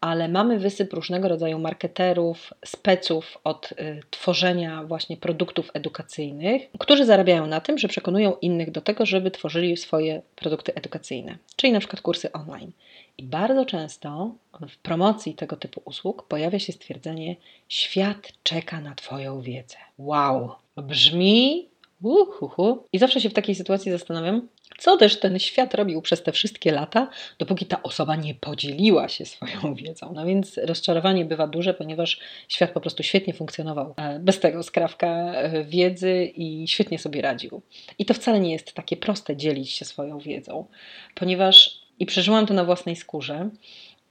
ale 0.02 0.28
mamy 0.28 0.60
wysyp 0.60 0.94
różnego 0.94 1.28
rodzaju 1.28 1.60
marketerów, 1.60 2.54
speców 2.66 3.38
od 3.44 3.72
y, 3.72 4.02
tworzenia 4.10 4.84
właśnie 4.84 5.18
produktów 5.18 5.72
edukacyjnych, 5.74 6.62
którzy 6.80 7.06
zarabiają 7.06 7.48
na 7.48 7.62
tym, 7.62 7.78
że 7.78 7.88
przekonują 7.88 8.36
innych 8.42 8.72
do 8.72 8.82
tego, 8.82 9.06
żeby 9.06 9.32
tworzyli 9.32 9.78
swoje 9.78 10.22
produkty 10.36 10.74
edukacyjne, 10.74 11.38
czyli 11.56 11.74
na 11.74 11.80
przykład 11.80 12.02
kursy 12.02 12.32
online. 12.32 12.72
I 13.18 13.24
bardzo 13.24 13.66
często 13.66 14.36
w 14.70 14.78
promocji 14.78 15.34
tego 15.34 15.56
typu 15.56 15.82
usług 15.86 16.24
pojawia 16.28 16.60
się 16.60 16.74
stwierdzenie: 16.74 17.36
Świat 17.70 18.32
czeka 18.44 18.82
na 18.82 18.96
Twoją 18.96 19.42
wiedzę. 19.42 19.78
Wow! 19.98 20.52
Brzmi 20.78 21.68
Uhuhu. 22.02 22.84
I 22.94 23.00
zawsze 23.00 23.22
się 23.22 23.30
w 23.30 23.34
takiej 23.34 23.56
sytuacji 23.56 23.92
zastanawiam, 23.92 24.48
co 24.78 24.98
też 24.98 25.20
ten 25.20 25.40
świat 25.40 25.74
robił 25.74 26.02
przez 26.02 26.24
te 26.24 26.32
wszystkie 26.32 26.72
lata, 26.72 27.10
dopóki 27.40 27.66
ta 27.66 27.84
osoba 27.84 28.16
nie 28.16 28.36
podzieliła 28.36 29.10
się 29.10 29.26
swoją 29.26 29.74
wiedzą. 29.76 30.14
No 30.16 30.26
więc 30.26 30.58
rozczarowanie 30.58 31.26
bywa 31.26 31.48
duże, 31.48 31.74
ponieważ 31.74 32.20
świat 32.48 32.72
po 32.72 32.82
prostu 32.82 33.04
świetnie 33.04 33.34
funkcjonował 33.34 33.94
e, 33.98 34.20
bez 34.20 34.40
tego 34.40 34.64
skrawka 34.64 35.08
e, 35.08 35.64
wiedzy 35.64 36.32
i 36.36 36.68
świetnie 36.68 37.00
sobie 37.00 37.22
radził. 37.22 37.62
I 38.00 38.06
to 38.06 38.14
wcale 38.14 38.40
nie 38.40 38.52
jest 38.52 38.74
takie 38.74 38.98
proste 38.98 39.36
dzielić 39.36 39.72
się 39.72 39.86
swoją 39.86 40.20
wiedzą, 40.20 40.66
ponieważ 41.16 41.82
i 42.00 42.06
przeżyłam 42.06 42.46
to 42.46 42.54
na 42.54 42.66
własnej 42.66 42.96
skórze. 42.96 43.50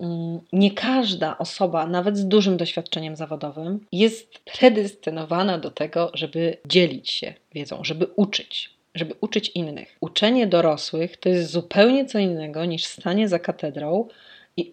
Mm, 0.00 0.40
nie 0.52 0.70
każda 0.70 1.38
osoba, 1.38 1.86
nawet 1.86 2.16
z 2.18 2.28
dużym 2.28 2.56
doświadczeniem 2.56 3.16
zawodowym, 3.16 3.86
jest 3.92 4.38
predestynowana 4.38 5.58
do 5.58 5.70
tego, 5.70 6.10
żeby 6.14 6.56
dzielić 6.66 7.10
się 7.10 7.34
wiedzą, 7.54 7.84
żeby 7.84 8.06
uczyć 8.16 8.79
żeby 9.00 9.14
uczyć 9.20 9.48
innych. 9.54 9.96
Uczenie 10.00 10.46
dorosłych 10.46 11.16
to 11.16 11.28
jest 11.28 11.50
zupełnie 11.50 12.04
co 12.04 12.18
innego 12.18 12.64
niż 12.64 12.84
stanie 12.84 13.28
za 13.28 13.38
katedrą 13.38 14.08
i 14.56 14.70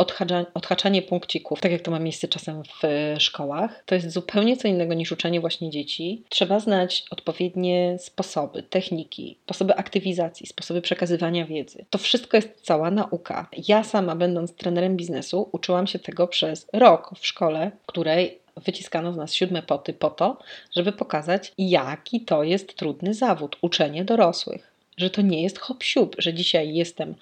odhaczanie 0.54 1.02
punkcików, 1.02 1.62
tak 1.62 1.72
jak 1.72 1.82
to 1.82 1.92
ma 1.92 2.00
miejsce 2.00 2.28
czasem 2.28 2.64
w 2.64 2.86
e, 2.86 3.20
szkołach. 3.20 3.84
To 3.86 3.96
jest 3.96 4.12
zupełnie 4.12 4.58
co 4.58 4.68
innego 4.68 4.94
niż 4.94 5.12
uczenie 5.12 5.42
właśnie 5.42 5.70
dzieci. 5.70 6.24
Trzeba 6.30 6.60
znać 6.60 7.06
odpowiednie 7.12 7.98
sposoby, 8.00 8.64
techniki, 8.64 9.38
sposoby 9.44 9.76
aktywizacji, 9.76 10.48
sposoby 10.48 10.82
przekazywania 10.82 11.46
wiedzy. 11.46 11.86
To 11.90 11.98
wszystko 11.98 12.38
jest 12.38 12.62
cała 12.62 12.92
nauka. 12.92 13.50
Ja 13.68 13.84
sama, 13.84 14.16
będąc 14.16 14.56
trenerem 14.56 14.98
biznesu, 14.98 15.50
uczyłam 15.52 15.88
się 15.88 16.00
tego 16.00 16.28
przez 16.28 16.68
rok 16.74 17.12
w 17.20 17.28
szkole, 17.28 17.72
w 17.84 17.86
której 17.86 18.47
wyciskano 18.66 19.14
z 19.14 19.18
nas 19.18 19.34
siódme 19.34 19.64
poty 19.64 19.94
po 19.94 20.10
to, 20.10 20.38
żeby 20.76 20.92
pokazać, 20.92 21.54
jaki 21.58 22.22
to 22.22 22.44
jest 22.44 22.76
trudny 22.76 23.14
zawód 23.14 23.58
uczenie 23.62 24.06
dorosłych. 24.06 24.72
Że 24.98 25.10
to 25.10 25.22
nie 25.22 25.42
jest 25.44 25.60
hop 25.60 25.84
że 26.18 26.34
dzisiaj 26.34 26.74
jestem 26.74 27.16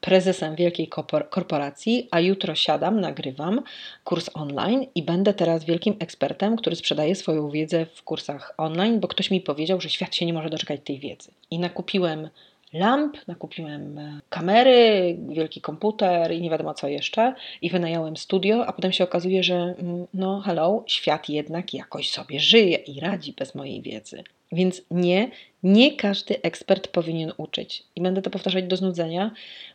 prezesem 0.00 0.56
wielkiej 0.56 0.88
korporacji, 1.30 2.08
a 2.10 2.20
jutro 2.20 2.54
siadam, 2.54 3.00
nagrywam 3.00 3.62
kurs 4.04 4.30
online 4.34 4.86
i 4.94 5.02
będę 5.02 5.34
teraz 5.34 5.64
wielkim 5.64 5.96
ekspertem, 5.98 6.56
który 6.56 6.76
sprzedaje 6.76 7.14
swoją 7.14 7.50
wiedzę 7.50 7.86
w 7.94 8.02
kursach 8.02 8.54
online, 8.56 9.00
bo 9.00 9.08
ktoś 9.08 9.30
mi 9.30 9.40
powiedział, 9.40 9.80
że 9.80 9.90
świat 9.90 10.14
się 10.14 10.26
nie 10.26 10.32
może 10.32 10.50
doczekać 10.50 10.80
tej 10.84 10.98
wiedzy. 10.98 11.30
I 11.50 11.58
nakupiłem 11.58 12.28
lamp, 12.72 13.16
nakupiłem 13.26 13.98
e, 13.98 14.20
kamery, 14.28 15.18
wielki 15.28 15.60
komputer 15.60 16.32
i 16.32 16.40
nie 16.40 16.50
wiadomo 16.50 16.74
co 16.74 16.88
jeszcze 16.88 17.34
i 17.62 17.70
wynająłem 17.70 18.16
studio, 18.16 18.66
a 18.66 18.72
potem 18.72 18.92
się 18.92 19.04
okazuje, 19.04 19.42
że 19.42 19.54
mm, 19.54 20.06
no 20.14 20.40
hello, 20.40 20.84
świat 20.86 21.28
jednak 21.28 21.74
jakoś 21.74 22.10
sobie 22.10 22.40
żyje 22.40 22.76
i 22.76 23.00
radzi 23.00 23.32
bez 23.32 23.54
mojej 23.54 23.82
wiedzy. 23.82 24.24
Więc 24.52 24.82
nie, 24.90 25.30
nie 25.62 25.96
każdy 25.96 26.42
ekspert 26.42 26.88
powinien 26.88 27.32
uczyć. 27.36 27.82
I 27.96 28.00
będę 28.00 28.22
to 28.22 28.30
powtarzać 28.30 28.64
do 28.64 28.76
znudzenia. 28.76 29.30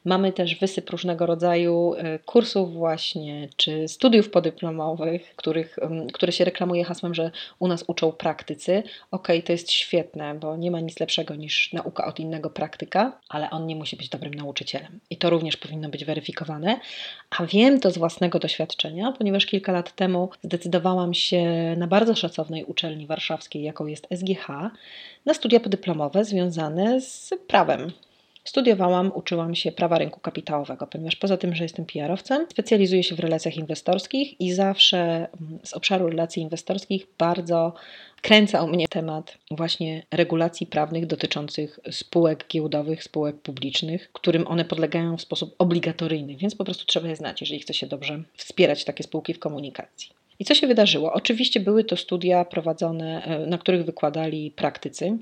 Mamy 0.05 0.33
też 0.33 0.55
wysyp 0.55 0.89
różnego 0.89 1.25
rodzaju 1.25 1.93
e, 1.97 2.19
kursów 2.19 2.73
właśnie, 2.73 3.49
czy 3.55 3.87
studiów 3.87 4.29
podyplomowych, 4.29 5.35
których, 5.35 5.77
które 6.13 6.31
się 6.31 6.45
reklamuje 6.45 6.83
hasłem, 6.83 7.13
że 7.13 7.31
u 7.59 7.67
nas 7.67 7.83
uczą 7.87 8.11
praktycy. 8.11 8.83
Ok, 9.11 9.27
to 9.45 9.51
jest 9.51 9.71
świetne, 9.71 10.35
bo 10.35 10.57
nie 10.57 10.71
ma 10.71 10.79
nic 10.79 10.99
lepszego 10.99 11.35
niż 11.35 11.73
nauka 11.73 12.05
od 12.05 12.19
innego 12.19 12.49
praktyka, 12.49 13.19
ale 13.29 13.49
on 13.49 13.65
nie 13.65 13.75
musi 13.75 13.95
być 13.95 14.09
dobrym 14.09 14.33
nauczycielem. 14.33 14.99
I 15.09 15.17
to 15.17 15.29
również 15.29 15.57
powinno 15.57 15.89
być 15.89 16.05
weryfikowane. 16.05 16.79
A 17.39 17.45
wiem 17.45 17.79
to 17.79 17.91
z 17.91 17.97
własnego 17.97 18.39
doświadczenia, 18.39 19.11
ponieważ 19.17 19.45
kilka 19.45 19.71
lat 19.71 19.95
temu 19.95 20.29
zdecydowałam 20.41 21.13
się 21.13 21.43
na 21.77 21.87
bardzo 21.87 22.15
szacownej 22.15 22.63
uczelni 22.63 23.07
warszawskiej, 23.07 23.63
jaką 23.63 23.85
jest 23.85 24.07
SGH, 24.11 24.47
na 25.25 25.33
studia 25.33 25.59
podyplomowe 25.59 26.25
związane 26.25 27.01
z 27.01 27.33
prawem. 27.47 27.91
Studiowałam, 28.43 29.11
uczyłam 29.15 29.55
się 29.55 29.71
prawa 29.71 29.97
rynku 29.97 30.19
kapitałowego, 30.19 30.87
ponieważ 30.87 31.15
poza 31.15 31.37
tym, 31.37 31.55
że 31.55 31.63
jestem 31.63 31.85
PR-owcem, 31.85 32.45
specjalizuję 32.49 33.03
się 33.03 33.15
w 33.15 33.19
relacjach 33.19 33.57
inwestorskich 33.57 34.41
i 34.41 34.53
zawsze 34.53 34.97
mm, 34.97 35.59
z 35.63 35.73
obszaru 35.73 36.09
relacji 36.09 36.41
inwestorskich 36.41 37.07
bardzo 37.17 37.73
kręcał 38.21 38.67
mnie 38.67 38.87
temat 38.87 39.37
właśnie 39.51 40.03
regulacji 40.11 40.67
prawnych 40.67 41.05
dotyczących 41.05 41.79
spółek 41.91 42.45
giełdowych, 42.47 43.03
spółek 43.03 43.41
publicznych, 43.41 44.11
którym 44.13 44.47
one 44.47 44.65
podlegają 44.65 45.17
w 45.17 45.21
sposób 45.21 45.55
obligatoryjny, 45.57 46.35
więc 46.35 46.55
po 46.55 46.63
prostu 46.63 46.85
trzeba 46.85 47.07
je 47.07 47.15
znać, 47.15 47.41
jeżeli 47.41 47.59
chce 47.59 47.73
się 47.73 47.87
dobrze 47.87 48.23
wspierać 48.33 48.85
takie 48.85 49.03
spółki 49.03 49.33
w 49.33 49.39
komunikacji. 49.39 50.24
I 50.39 50.45
co 50.45 50.55
się 50.55 50.67
wydarzyło? 50.67 51.13
Oczywiście 51.13 51.59
były 51.59 51.83
to 51.83 51.97
studia 51.97 52.45
prowadzone, 52.45 53.23
e, 53.23 53.45
na 53.45 53.57
których 53.57 53.85
wykładali 53.85 54.51
praktycy, 54.51 55.17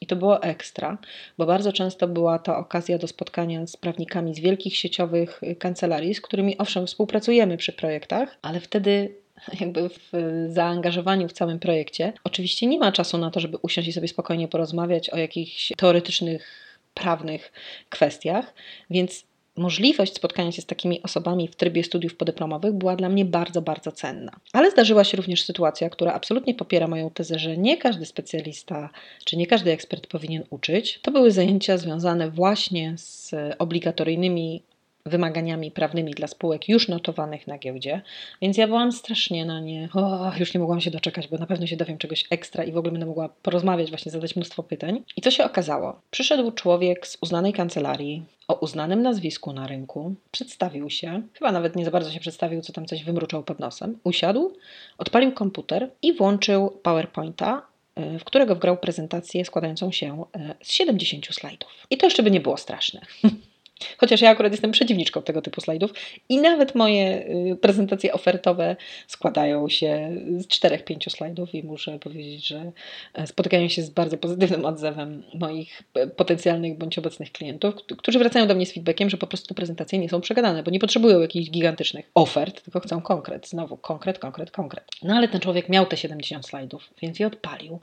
I 0.00 0.06
to 0.06 0.16
było 0.16 0.42
ekstra, 0.42 0.98
bo 1.38 1.46
bardzo 1.46 1.72
często 1.72 2.08
była 2.08 2.38
to 2.38 2.56
okazja 2.56 2.98
do 2.98 3.06
spotkania 3.06 3.66
z 3.66 3.76
prawnikami 3.76 4.34
z 4.34 4.40
wielkich 4.40 4.76
sieciowych 4.76 5.40
kancelarii, 5.58 6.14
z 6.14 6.20
którymi 6.20 6.58
owszem 6.58 6.86
współpracujemy 6.86 7.56
przy 7.56 7.72
projektach, 7.72 8.38
ale 8.42 8.60
wtedy 8.60 9.14
jakby 9.60 9.88
w 9.88 10.12
zaangażowaniu 10.48 11.28
w 11.28 11.32
całym 11.32 11.58
projekcie. 11.58 12.12
Oczywiście 12.24 12.66
nie 12.66 12.78
ma 12.78 12.92
czasu 12.92 13.18
na 13.18 13.30
to, 13.30 13.40
żeby 13.40 13.58
usiąść 13.62 13.88
i 13.88 13.92
sobie 13.92 14.08
spokojnie 14.08 14.48
porozmawiać 14.48 15.10
o 15.10 15.16
jakichś 15.16 15.72
teoretycznych, 15.76 16.62
prawnych 16.94 17.52
kwestiach, 17.88 18.54
więc 18.90 19.24
możliwość 19.56 20.14
spotkania 20.14 20.52
się 20.52 20.62
z 20.62 20.66
takimi 20.66 21.02
osobami 21.02 21.48
w 21.48 21.56
trybie 21.56 21.84
studiów 21.84 22.16
podyplomowych 22.16 22.72
była 22.72 22.96
dla 22.96 23.08
mnie 23.08 23.24
bardzo, 23.24 23.62
bardzo 23.62 23.92
cenna. 23.92 24.32
Ale 24.52 24.70
zdarzyła 24.70 25.04
się 25.04 25.16
również 25.16 25.44
sytuacja, 25.44 25.90
która 25.90 26.12
absolutnie 26.12 26.54
popiera 26.54 26.86
moją 26.86 27.10
tezę, 27.10 27.38
że 27.38 27.56
nie 27.56 27.76
każdy 27.76 28.06
specjalista 28.06 28.90
czy 29.24 29.36
nie 29.36 29.46
każdy 29.46 29.72
ekspert 29.72 30.06
powinien 30.06 30.42
uczyć. 30.50 31.00
To 31.02 31.10
były 31.10 31.30
zajęcia 31.30 31.78
związane 31.78 32.30
właśnie 32.30 32.94
z 32.96 33.34
obligatoryjnymi 33.58 34.62
wymaganiami 35.06 35.70
prawnymi 35.70 36.14
dla 36.14 36.26
spółek 36.26 36.68
już 36.68 36.88
notowanych 36.88 37.46
na 37.46 37.58
giełdzie, 37.58 38.02
więc 38.42 38.56
ja 38.56 38.66
byłam 38.66 38.92
strasznie 38.92 39.44
na 39.44 39.60
nie, 39.60 39.88
o, 39.94 40.32
już 40.38 40.54
nie 40.54 40.60
mogłam 40.60 40.80
się 40.80 40.90
doczekać, 40.90 41.28
bo 41.28 41.38
na 41.38 41.46
pewno 41.46 41.66
się 41.66 41.76
dowiem 41.76 41.98
czegoś 41.98 42.24
ekstra 42.30 42.64
i 42.64 42.72
w 42.72 42.76
ogóle 42.76 42.92
będę 42.92 43.06
mogła 43.06 43.28
porozmawiać, 43.28 43.90
właśnie 43.90 44.12
zadać 44.12 44.36
mnóstwo 44.36 44.62
pytań. 44.62 45.02
I 45.16 45.20
co 45.20 45.30
się 45.30 45.44
okazało? 45.44 46.00
Przyszedł 46.10 46.50
człowiek 46.50 47.06
z 47.06 47.18
uznanej 47.20 47.52
kancelarii, 47.52 48.22
o 48.48 48.54
uznanym 48.54 49.02
nazwisku 49.02 49.52
na 49.52 49.66
rynku, 49.66 50.14
przedstawił 50.30 50.90
się, 50.90 51.22
chyba 51.34 51.52
nawet 51.52 51.76
nie 51.76 51.84
za 51.84 51.90
bardzo 51.90 52.10
się 52.10 52.20
przedstawił, 52.20 52.60
co 52.60 52.72
tam 52.72 52.86
coś 52.86 53.04
wymruczał 53.04 53.42
pod 53.42 53.60
nosem, 53.60 53.98
usiadł, 54.04 54.52
odpalił 54.98 55.32
komputer 55.32 55.90
i 56.02 56.12
włączył 56.12 56.70
PowerPointa, 56.82 57.62
e, 57.94 58.18
w 58.18 58.24
którego 58.24 58.54
wgrał 58.54 58.76
prezentację 58.76 59.44
składającą 59.44 59.92
się 59.92 60.24
e, 60.36 60.54
z 60.62 60.72
70 60.72 61.26
slajdów. 61.26 61.70
I 61.90 61.96
to 61.96 62.06
jeszcze 62.06 62.22
by 62.22 62.30
nie 62.30 62.40
było 62.40 62.56
straszne. 62.56 63.00
Chociaż 63.98 64.20
ja 64.20 64.30
akurat 64.30 64.52
jestem 64.52 64.70
przeciwniczką 64.70 65.22
tego 65.22 65.42
typu 65.42 65.60
slajdów 65.60 65.92
i 66.28 66.38
nawet 66.38 66.74
moje 66.74 67.26
y, 67.52 67.56
prezentacje 67.56 68.12
ofertowe 68.12 68.76
składają 69.06 69.68
się 69.68 70.16
z 70.38 70.46
4-5 70.46 71.10
slajdów 71.10 71.54
i 71.54 71.62
muszę 71.62 71.98
powiedzieć, 71.98 72.46
że 72.46 72.72
e, 73.14 73.26
spotykają 73.26 73.68
się 73.68 73.82
z 73.82 73.90
bardzo 73.90 74.18
pozytywnym 74.18 74.64
odzewem 74.64 75.22
moich 75.34 75.82
e, 75.94 76.06
potencjalnych 76.06 76.78
bądź 76.78 76.98
obecnych 76.98 77.32
klientów, 77.32 77.74
którzy 77.98 78.18
wracają 78.18 78.46
do 78.46 78.54
mnie 78.54 78.66
z 78.66 78.72
feedbackiem, 78.72 79.10
że 79.10 79.16
po 79.16 79.26
prostu 79.26 79.48
te 79.48 79.54
prezentacje 79.54 79.98
nie 79.98 80.08
są 80.08 80.20
przegadane, 80.20 80.62
bo 80.62 80.70
nie 80.70 80.80
potrzebują 80.80 81.20
jakichś 81.20 81.50
gigantycznych 81.50 82.10
ofert, 82.14 82.62
tylko 82.62 82.80
chcą 82.80 83.00
konkret. 83.00 83.48
Znowu 83.48 83.76
konkret, 83.76 84.18
konkret, 84.18 84.50
konkret. 84.50 84.84
No 85.02 85.14
ale 85.14 85.28
ten 85.28 85.40
człowiek 85.40 85.68
miał 85.68 85.86
te 85.86 85.96
70 85.96 86.46
slajdów, 86.46 86.90
więc 87.02 87.18
je 87.18 87.26
odpalił. 87.26 87.80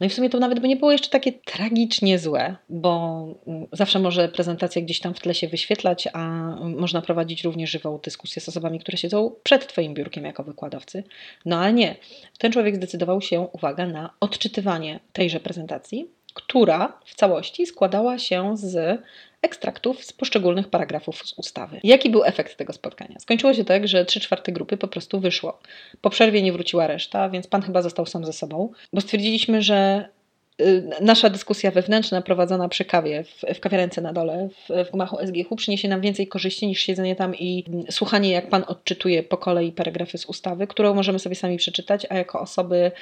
No 0.00 0.06
i 0.06 0.08
w 0.08 0.14
sumie 0.14 0.30
to 0.30 0.38
nawet 0.38 0.60
by 0.60 0.68
nie 0.68 0.76
było 0.76 0.92
jeszcze 0.92 1.08
takie 1.08 1.32
tragicznie 1.32 2.18
złe, 2.18 2.56
bo 2.68 3.24
mm, 3.46 3.66
zawsze 3.72 3.98
może 3.98 4.28
prezentacja 4.28 4.82
gdzieś 4.82 5.00
tam 5.00 5.14
w 5.14 5.20
tle 5.20 5.34
się 5.40 5.48
wyświetlać, 5.48 6.08
a 6.12 6.26
można 6.60 7.02
prowadzić 7.02 7.44
również 7.44 7.70
żywą 7.70 7.98
dyskusję 8.04 8.42
z 8.42 8.48
osobami, 8.48 8.78
które 8.80 8.98
siedzą 8.98 9.34
przed 9.42 9.66
Twoim 9.66 9.94
biurkiem 9.94 10.24
jako 10.24 10.44
wykładowcy. 10.44 11.04
No 11.44 11.58
ale 11.58 11.72
nie. 11.72 11.96
Ten 12.38 12.52
człowiek 12.52 12.76
zdecydował 12.76 13.20
się, 13.20 13.40
uwaga, 13.40 13.86
na 13.86 14.10
odczytywanie 14.20 15.00
tejże 15.12 15.40
prezentacji, 15.40 16.10
która 16.34 17.00
w 17.04 17.14
całości 17.14 17.66
składała 17.66 18.18
się 18.18 18.56
z 18.56 19.00
ekstraktów 19.42 20.04
z 20.04 20.12
poszczególnych 20.12 20.68
paragrafów 20.68 21.28
z 21.28 21.32
ustawy. 21.38 21.80
Jaki 21.84 22.10
był 22.10 22.24
efekt 22.24 22.56
tego 22.56 22.72
spotkania? 22.72 23.18
Skończyło 23.18 23.54
się 23.54 23.64
tak, 23.64 23.88
że 23.88 24.04
trzy 24.04 24.20
czwarte 24.20 24.52
grupy 24.52 24.76
po 24.76 24.88
prostu 24.88 25.20
wyszło. 25.20 25.58
Po 26.00 26.10
przerwie 26.10 26.42
nie 26.42 26.52
wróciła 26.52 26.86
reszta, 26.86 27.28
więc 27.28 27.46
pan 27.46 27.62
chyba 27.62 27.82
został 27.82 28.06
sam 28.06 28.24
ze 28.24 28.32
sobą, 28.32 28.72
bo 28.92 29.00
stwierdziliśmy, 29.00 29.62
że 29.62 30.08
nasza 31.00 31.30
dyskusja 31.30 31.70
wewnętrzna 31.70 32.22
prowadzona 32.22 32.68
przy 32.68 32.84
kawie 32.84 33.24
w, 33.24 33.54
w 33.54 33.60
kawiarence 33.60 34.00
na 34.00 34.12
dole, 34.12 34.48
w, 34.48 34.86
w 34.88 34.92
gmachu 34.92 35.18
SGH 35.26 35.56
przyniesie 35.56 35.88
nam 35.88 36.00
więcej 36.00 36.28
korzyści 36.28 36.66
niż 36.66 36.80
siedzenie 36.80 37.16
tam 37.16 37.34
i 37.34 37.64
słuchanie, 37.90 38.30
jak 38.30 38.48
Pan 38.48 38.64
odczytuje 38.66 39.22
po 39.22 39.36
kolei 39.36 39.72
paragrafy 39.72 40.18
z 40.18 40.26
ustawy, 40.26 40.66
którą 40.66 40.94
możemy 40.94 41.18
sobie 41.18 41.34
sami 41.34 41.56
przeczytać, 41.56 42.06
a 42.08 42.16
jako 42.16 42.40
osoby 42.40 42.92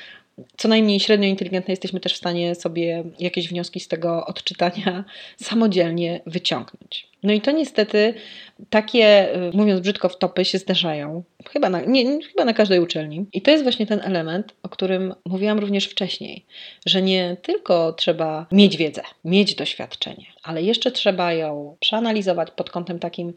co 0.56 0.68
najmniej 0.68 1.00
średnio 1.00 1.28
inteligentne 1.28 1.72
jesteśmy 1.72 2.00
też 2.00 2.14
w 2.14 2.16
stanie 2.16 2.54
sobie 2.54 3.04
jakieś 3.18 3.48
wnioski 3.48 3.80
z 3.80 3.88
tego 3.88 4.26
odczytania 4.26 5.04
samodzielnie 5.36 6.20
wyciągnąć. 6.26 7.08
No 7.22 7.32
i 7.32 7.40
to 7.40 7.50
niestety 7.50 8.14
takie, 8.70 9.36
y, 9.36 9.56
mówiąc 9.56 9.80
brzydko, 9.80 10.08
wtopy 10.08 10.44
się 10.44 10.58
zdarzają. 10.58 11.22
Chyba 11.50 11.68
na, 11.68 11.80
nie, 11.80 12.22
chyba 12.22 12.44
na 12.44 12.52
każdej 12.52 12.80
uczelni. 12.80 13.26
I 13.32 13.42
to 13.42 13.50
jest 13.50 13.62
właśnie 13.62 13.86
ten 13.86 14.00
element, 14.04 14.54
o 14.62 14.68
którym 14.68 15.14
mówiłam 15.24 15.58
również 15.58 15.86
wcześniej, 15.86 16.44
że 16.86 17.02
nie 17.02 17.36
tylko 17.42 17.92
trzeba 17.92 18.46
mieć 18.52 18.76
wiedzę, 18.76 19.02
mieć 19.24 19.54
doświadczenie, 19.54 20.26
ale 20.42 20.62
jeszcze 20.62 20.90
trzeba 20.90 21.32
ją 21.32 21.76
przeanalizować 21.80 22.50
pod 22.50 22.70
kątem 22.70 22.98
takim, 22.98 23.32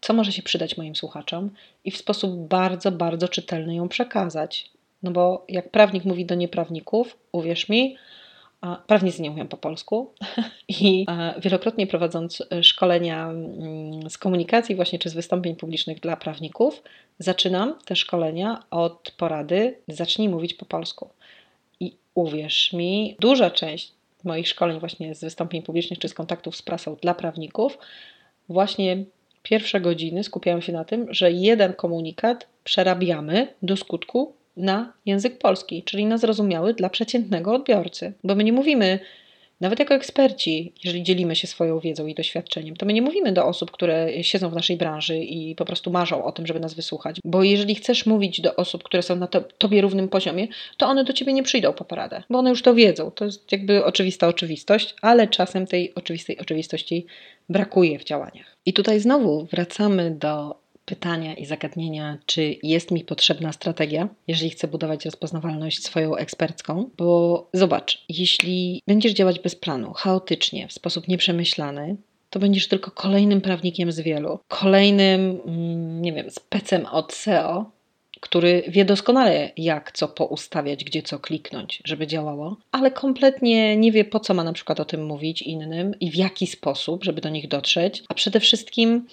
co 0.00 0.12
może 0.12 0.32
się 0.32 0.42
przydać 0.42 0.76
moim 0.76 0.96
słuchaczom 0.96 1.50
i 1.84 1.90
w 1.90 1.96
sposób 1.96 2.48
bardzo, 2.48 2.92
bardzo 2.92 3.28
czytelny 3.28 3.74
ją 3.74 3.88
przekazać. 3.88 4.70
No 5.02 5.10
bo 5.10 5.44
jak 5.48 5.70
prawnik 5.70 6.04
mówi 6.04 6.26
do 6.26 6.34
nieprawników, 6.34 7.18
uwierz 7.32 7.68
mi, 7.68 7.96
Prawnicy 8.86 9.22
nie 9.22 9.30
mówią 9.30 9.48
po 9.48 9.56
polsku 9.56 10.14
i 10.68 11.06
wielokrotnie 11.38 11.86
prowadząc 11.86 12.42
e, 12.50 12.64
szkolenia 12.64 13.30
mm, 13.30 14.10
z 14.10 14.18
komunikacji 14.18 14.74
właśnie 14.74 14.98
czy 14.98 15.10
z 15.10 15.14
wystąpień 15.14 15.56
publicznych 15.56 16.00
dla 16.00 16.16
prawników, 16.16 16.82
zaczynam 17.18 17.74
te 17.84 17.96
szkolenia 17.96 18.62
od 18.70 19.14
porady 19.16 19.78
zacznij 19.88 20.28
mówić 20.28 20.54
po 20.54 20.64
polsku. 20.64 21.08
I 21.80 21.96
uwierz 22.14 22.72
mi, 22.72 23.16
duża 23.20 23.50
część 23.50 23.92
moich 24.24 24.48
szkoleń 24.48 24.80
właśnie 24.80 25.14
z 25.14 25.20
wystąpień 25.20 25.62
publicznych 25.62 25.98
czy 25.98 26.08
z 26.08 26.14
kontaktów 26.14 26.56
z 26.56 26.62
prasą 26.62 26.96
dla 27.02 27.14
prawników 27.14 27.78
właśnie 28.48 29.04
pierwsze 29.42 29.80
godziny 29.80 30.24
skupiają 30.24 30.60
się 30.60 30.72
na 30.72 30.84
tym, 30.84 31.14
że 31.14 31.32
jeden 31.32 31.72
komunikat 31.72 32.46
przerabiamy 32.64 33.54
do 33.62 33.76
skutku 33.76 34.32
na 34.56 34.92
język 35.06 35.38
polski, 35.38 35.82
czyli 35.82 36.06
na 36.06 36.18
zrozumiały 36.18 36.74
dla 36.74 36.88
przeciętnego 36.88 37.54
odbiorcy. 37.54 38.12
Bo 38.24 38.34
my 38.34 38.44
nie 38.44 38.52
mówimy, 38.52 38.98
nawet 39.62 39.78
jako 39.78 39.94
eksperci, 39.94 40.72
jeżeli 40.84 41.02
dzielimy 41.02 41.36
się 41.36 41.46
swoją 41.46 41.80
wiedzą 41.80 42.06
i 42.06 42.14
doświadczeniem, 42.14 42.76
to 42.76 42.86
my 42.86 42.92
nie 42.92 43.02
mówimy 43.02 43.32
do 43.32 43.46
osób, 43.46 43.70
które 43.70 44.22
siedzą 44.22 44.50
w 44.50 44.54
naszej 44.54 44.76
branży 44.76 45.18
i 45.18 45.54
po 45.54 45.64
prostu 45.64 45.90
marzą 45.90 46.24
o 46.24 46.32
tym, 46.32 46.46
żeby 46.46 46.60
nas 46.60 46.74
wysłuchać. 46.74 47.16
Bo 47.24 47.42
jeżeli 47.42 47.74
chcesz 47.74 48.06
mówić 48.06 48.40
do 48.40 48.56
osób, 48.56 48.82
które 48.82 49.02
są 49.02 49.16
na 49.16 49.26
to, 49.26 49.40
tobie 49.40 49.80
równym 49.80 50.08
poziomie, 50.08 50.48
to 50.76 50.86
one 50.86 51.04
do 51.04 51.12
ciebie 51.12 51.32
nie 51.32 51.42
przyjdą 51.42 51.72
po 51.72 51.84
poradę, 51.84 52.22
bo 52.30 52.38
one 52.38 52.50
już 52.50 52.62
to 52.62 52.74
wiedzą. 52.74 53.10
To 53.10 53.24
jest 53.24 53.52
jakby 53.52 53.84
oczywista 53.84 54.28
oczywistość, 54.28 54.94
ale 55.02 55.28
czasem 55.28 55.66
tej 55.66 55.94
oczywistej 55.94 56.38
oczywistości 56.38 57.06
brakuje 57.48 57.98
w 57.98 58.04
działaniach. 58.04 58.56
I 58.66 58.72
tutaj 58.72 59.00
znowu 59.00 59.44
wracamy 59.44 60.10
do 60.10 60.61
pytania 60.84 61.34
i 61.34 61.46
zagadnienia, 61.46 62.18
czy 62.26 62.56
jest 62.62 62.90
mi 62.90 63.04
potrzebna 63.04 63.52
strategia, 63.52 64.08
jeżeli 64.28 64.50
chcę 64.50 64.68
budować 64.68 65.04
rozpoznawalność 65.04 65.84
swoją 65.84 66.16
ekspercką, 66.16 66.90
bo 66.96 67.48
zobacz, 67.52 68.04
jeśli 68.08 68.82
będziesz 68.86 69.12
działać 69.12 69.38
bez 69.38 69.54
planu, 69.54 69.92
chaotycznie, 69.92 70.68
w 70.68 70.72
sposób 70.72 71.08
nieprzemyślany, 71.08 71.96
to 72.30 72.38
będziesz 72.38 72.68
tylko 72.68 72.90
kolejnym 72.90 73.40
prawnikiem 73.40 73.92
z 73.92 74.00
wielu, 74.00 74.38
kolejnym, 74.48 75.40
mm, 75.46 76.02
nie 76.02 76.12
wiem, 76.12 76.30
specem 76.30 76.86
od 76.86 77.12
SEO, 77.12 77.70
który 78.22 78.62
wie 78.68 78.84
doskonale, 78.84 79.50
jak 79.56 79.92
co 79.92 80.08
poustawiać, 80.08 80.84
gdzie 80.84 81.02
co 81.02 81.18
kliknąć, 81.18 81.82
żeby 81.84 82.06
działało, 82.06 82.56
ale 82.72 82.90
kompletnie 82.90 83.76
nie 83.76 83.92
wie, 83.92 84.04
po 84.04 84.20
co 84.20 84.34
ma 84.34 84.44
na 84.44 84.52
przykład 84.52 84.80
o 84.80 84.84
tym 84.84 85.06
mówić 85.06 85.42
innym 85.42 85.94
i 86.00 86.10
w 86.10 86.14
jaki 86.14 86.46
sposób, 86.46 87.04
żeby 87.04 87.20
do 87.20 87.28
nich 87.28 87.48
dotrzeć, 87.48 88.02
a 88.08 88.14
przede 88.14 88.40
wszystkim 88.40 89.06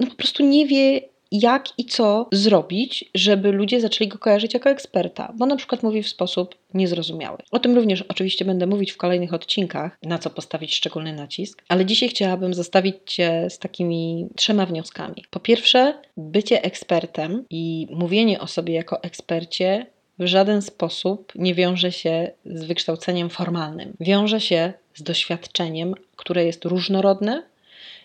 no 0.00 0.06
po 0.06 0.14
prostu 0.14 0.44
nie 0.44 0.66
wie, 0.66 1.00
jak 1.40 1.78
i 1.78 1.84
co 1.84 2.28
zrobić, 2.32 3.10
żeby 3.14 3.52
ludzie 3.52 3.80
zaczęli 3.80 4.08
go 4.08 4.18
kojarzyć 4.18 4.54
jako 4.54 4.70
eksperta, 4.70 5.32
bo 5.36 5.46
na 5.46 5.56
przykład 5.56 5.82
mówi 5.82 6.02
w 6.02 6.08
sposób 6.08 6.54
niezrozumiały. 6.74 7.38
O 7.50 7.58
tym 7.58 7.74
również 7.74 8.02
oczywiście 8.02 8.44
będę 8.44 8.66
mówić 8.66 8.92
w 8.92 8.96
kolejnych 8.96 9.34
odcinkach, 9.34 9.98
na 10.02 10.18
co 10.18 10.30
postawić 10.30 10.74
szczególny 10.74 11.12
nacisk, 11.12 11.62
ale 11.68 11.86
dzisiaj 11.86 12.08
chciałabym 12.08 12.54
zostawić 12.54 12.96
Cię 13.06 13.46
z 13.50 13.58
takimi 13.58 14.28
trzema 14.36 14.66
wnioskami. 14.66 15.24
Po 15.30 15.40
pierwsze, 15.40 15.94
bycie 16.16 16.62
ekspertem 16.62 17.44
i 17.50 17.86
mówienie 17.90 18.40
o 18.40 18.46
sobie 18.46 18.74
jako 18.74 19.02
ekspercie 19.02 19.86
w 20.18 20.26
żaden 20.26 20.62
sposób 20.62 21.32
nie 21.34 21.54
wiąże 21.54 21.92
się 21.92 22.30
z 22.44 22.64
wykształceniem 22.64 23.30
formalnym. 23.30 23.96
Wiąże 24.00 24.40
się 24.40 24.72
z 24.94 25.02
doświadczeniem, 25.02 25.94
które 26.16 26.44
jest 26.44 26.64
różnorodne 26.64 27.42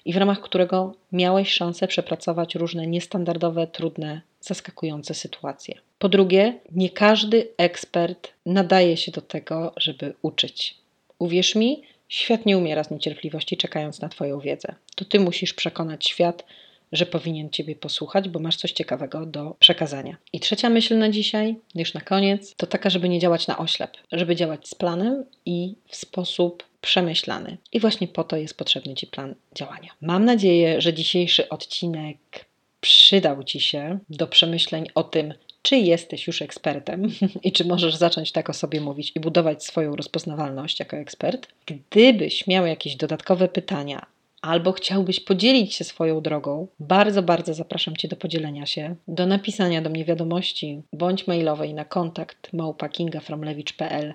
i 0.06 0.14
w 0.14 0.18
ramach 0.18 0.42
którego 0.42 0.96
miałeś 1.12 1.52
szansę 1.52 1.88
przepracować 1.88 2.56
różne 2.56 2.88
niestandardowe, 2.88 3.68
trudne, 3.68 4.22
zaskakujące 4.42 5.14
sytuacje. 5.14 5.76
Po 6.00 6.10
drugie, 6.10 6.60
nie 6.72 6.90
każdy 6.90 7.48
ekspert 7.58 8.34
nadaje 8.46 8.98
się 8.98 9.12
do 9.12 9.22
tego, 9.22 9.74
żeby 9.78 10.14
uczyć. 10.22 10.76
Uwierz 11.20 11.56
mi, 11.56 11.84
świat 12.10 12.46
nie 12.46 12.58
umiera 12.58 12.84
z 12.84 12.92
niecierpliwości, 12.92 13.58
czekając 13.58 14.02
na 14.02 14.10
Twoją 14.10 14.40
wiedzę. 14.40 14.76
To 14.96 15.06
Ty 15.06 15.20
musisz 15.20 15.54
przekonać 15.54 16.08
świat, 16.08 16.46
że 16.92 17.06
powinien 17.06 17.50
Ciebie 17.50 17.76
posłuchać, 17.76 18.30
bo 18.30 18.40
masz 18.40 18.56
coś 18.56 18.72
ciekawego 18.72 19.26
do 19.26 19.56
przekazania. 19.60 20.18
I 20.34 20.40
trzecia 20.40 20.70
myśl 20.70 20.98
na 20.98 21.10
dzisiaj, 21.10 21.56
już 21.76 21.94
na 21.94 22.02
koniec, 22.02 22.56
to 22.56 22.68
taka, 22.68 22.90
żeby 22.90 23.10
nie 23.10 23.20
działać 23.20 23.48
na 23.48 23.58
oślep, 23.58 23.98
żeby 24.12 24.36
działać 24.36 24.68
z 24.68 24.76
planem 24.76 25.26
i 25.46 25.76
w 25.88 25.96
sposób 25.96 26.69
przemyślany. 26.82 27.58
I 27.72 27.80
właśnie 27.80 28.08
po 28.08 28.24
to 28.24 28.38
jest 28.38 28.58
potrzebny 28.58 28.96
Ci 28.96 29.08
plan 29.08 29.36
działania. 29.56 29.90
Mam 30.02 30.26
nadzieję, 30.26 30.82
że 30.82 30.94
dzisiejszy 30.94 31.50
odcinek 31.50 32.46
przydał 32.82 33.44
Ci 33.44 33.60
się 33.60 34.00
do 34.10 34.28
przemyśleń 34.28 34.88
o 34.96 35.04
tym, 35.04 35.34
czy 35.62 35.78
jesteś 35.78 36.28
już 36.28 36.42
ekspertem 36.42 37.08
i 37.44 37.52
czy 37.52 37.66
możesz 37.66 37.96
zacząć 37.96 38.32
tak 38.32 38.50
o 38.50 38.54
sobie 38.54 38.82
mówić 38.82 39.12
i 39.16 39.20
budować 39.20 39.64
swoją 39.64 39.96
rozpoznawalność 39.96 40.80
jako 40.80 40.98
ekspert. 40.98 41.48
Gdybyś 41.66 42.48
miał 42.48 42.66
jakieś 42.66 42.96
dodatkowe 42.96 43.48
pytania 43.48 44.06
albo 44.42 44.72
chciałbyś 44.72 45.20
podzielić 45.20 45.76
się 45.76 45.84
swoją 45.84 46.22
drogą, 46.22 46.68
bardzo, 46.80 47.24
bardzo 47.24 47.54
zapraszam 47.54 47.98
Cię 47.98 48.08
do 48.08 48.16
podzielenia 48.16 48.66
się, 48.66 48.96
do 49.08 49.26
napisania 49.26 49.82
do 49.82 49.90
mnie 49.90 50.06
wiadomości 50.06 50.82
bądź 50.94 51.28
mailowej 51.28 51.74
na 51.74 51.86
kontakt 51.86 52.54
małpakingafromlewicz.pl 52.54 54.14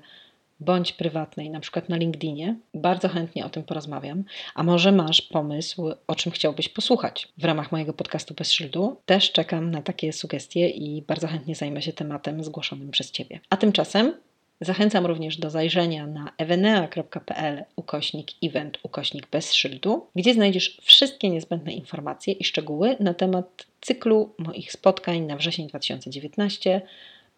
bądź 0.64 0.92
prywatnej, 0.92 1.50
na 1.50 1.60
przykład 1.60 1.88
na 1.88 1.96
LinkedInie. 1.96 2.56
Bardzo 2.74 3.08
chętnie 3.08 3.46
o 3.46 3.48
tym 3.48 3.62
porozmawiam. 3.62 4.24
A 4.54 4.62
może 4.62 4.92
masz 4.92 5.22
pomysł, 5.22 5.90
o 6.06 6.14
czym 6.14 6.32
chciałbyś 6.32 6.68
posłuchać 6.68 7.28
w 7.38 7.44
ramach 7.44 7.72
mojego 7.72 7.92
podcastu 7.92 8.34
Bez 8.34 8.52
Szyldu? 8.52 8.96
Też 9.06 9.32
czekam 9.32 9.70
na 9.70 9.82
takie 9.82 10.12
sugestie 10.12 10.68
i 10.68 11.02
bardzo 11.02 11.26
chętnie 11.26 11.54
zajmę 11.54 11.82
się 11.82 11.92
tematem 11.92 12.44
zgłoszonym 12.44 12.90
przez 12.90 13.10
Ciebie. 13.10 13.40
A 13.50 13.56
tymczasem 13.56 14.14
Zachęcam 14.60 15.06
również 15.06 15.36
do 15.36 15.50
zajrzenia 15.50 16.06
na 16.06 16.32
evenea.pl 16.38 17.64
ukośnik 17.76 18.30
event 18.42 18.78
ukośnik 18.82 19.26
bez 19.30 19.52
szyldu, 19.52 20.06
gdzie 20.16 20.34
znajdziesz 20.34 20.80
wszystkie 20.82 21.30
niezbędne 21.30 21.72
informacje 21.72 22.34
i 22.34 22.44
szczegóły 22.44 22.96
na 23.00 23.14
temat 23.14 23.66
cyklu 23.80 24.34
moich 24.38 24.72
spotkań 24.72 25.20
na 25.20 25.36
wrzesień 25.36 25.68
2019, 25.68 26.82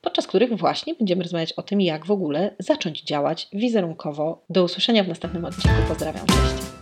podczas 0.07 0.27
których 0.27 0.57
właśnie 0.57 0.95
będziemy 0.95 1.23
rozmawiać 1.23 1.53
o 1.53 1.63
tym, 1.63 1.81
jak 1.81 2.07
w 2.07 2.11
ogóle 2.11 2.55
zacząć 2.59 3.03
działać 3.03 3.49
wizerunkowo. 3.53 4.45
Do 4.51 4.65
usłyszenia 4.65 5.05
w 5.05 5.09
następnym 5.09 5.45
odcinku. 5.45 5.77
Pozdrawiam, 5.89 6.27
cześć! 6.27 6.76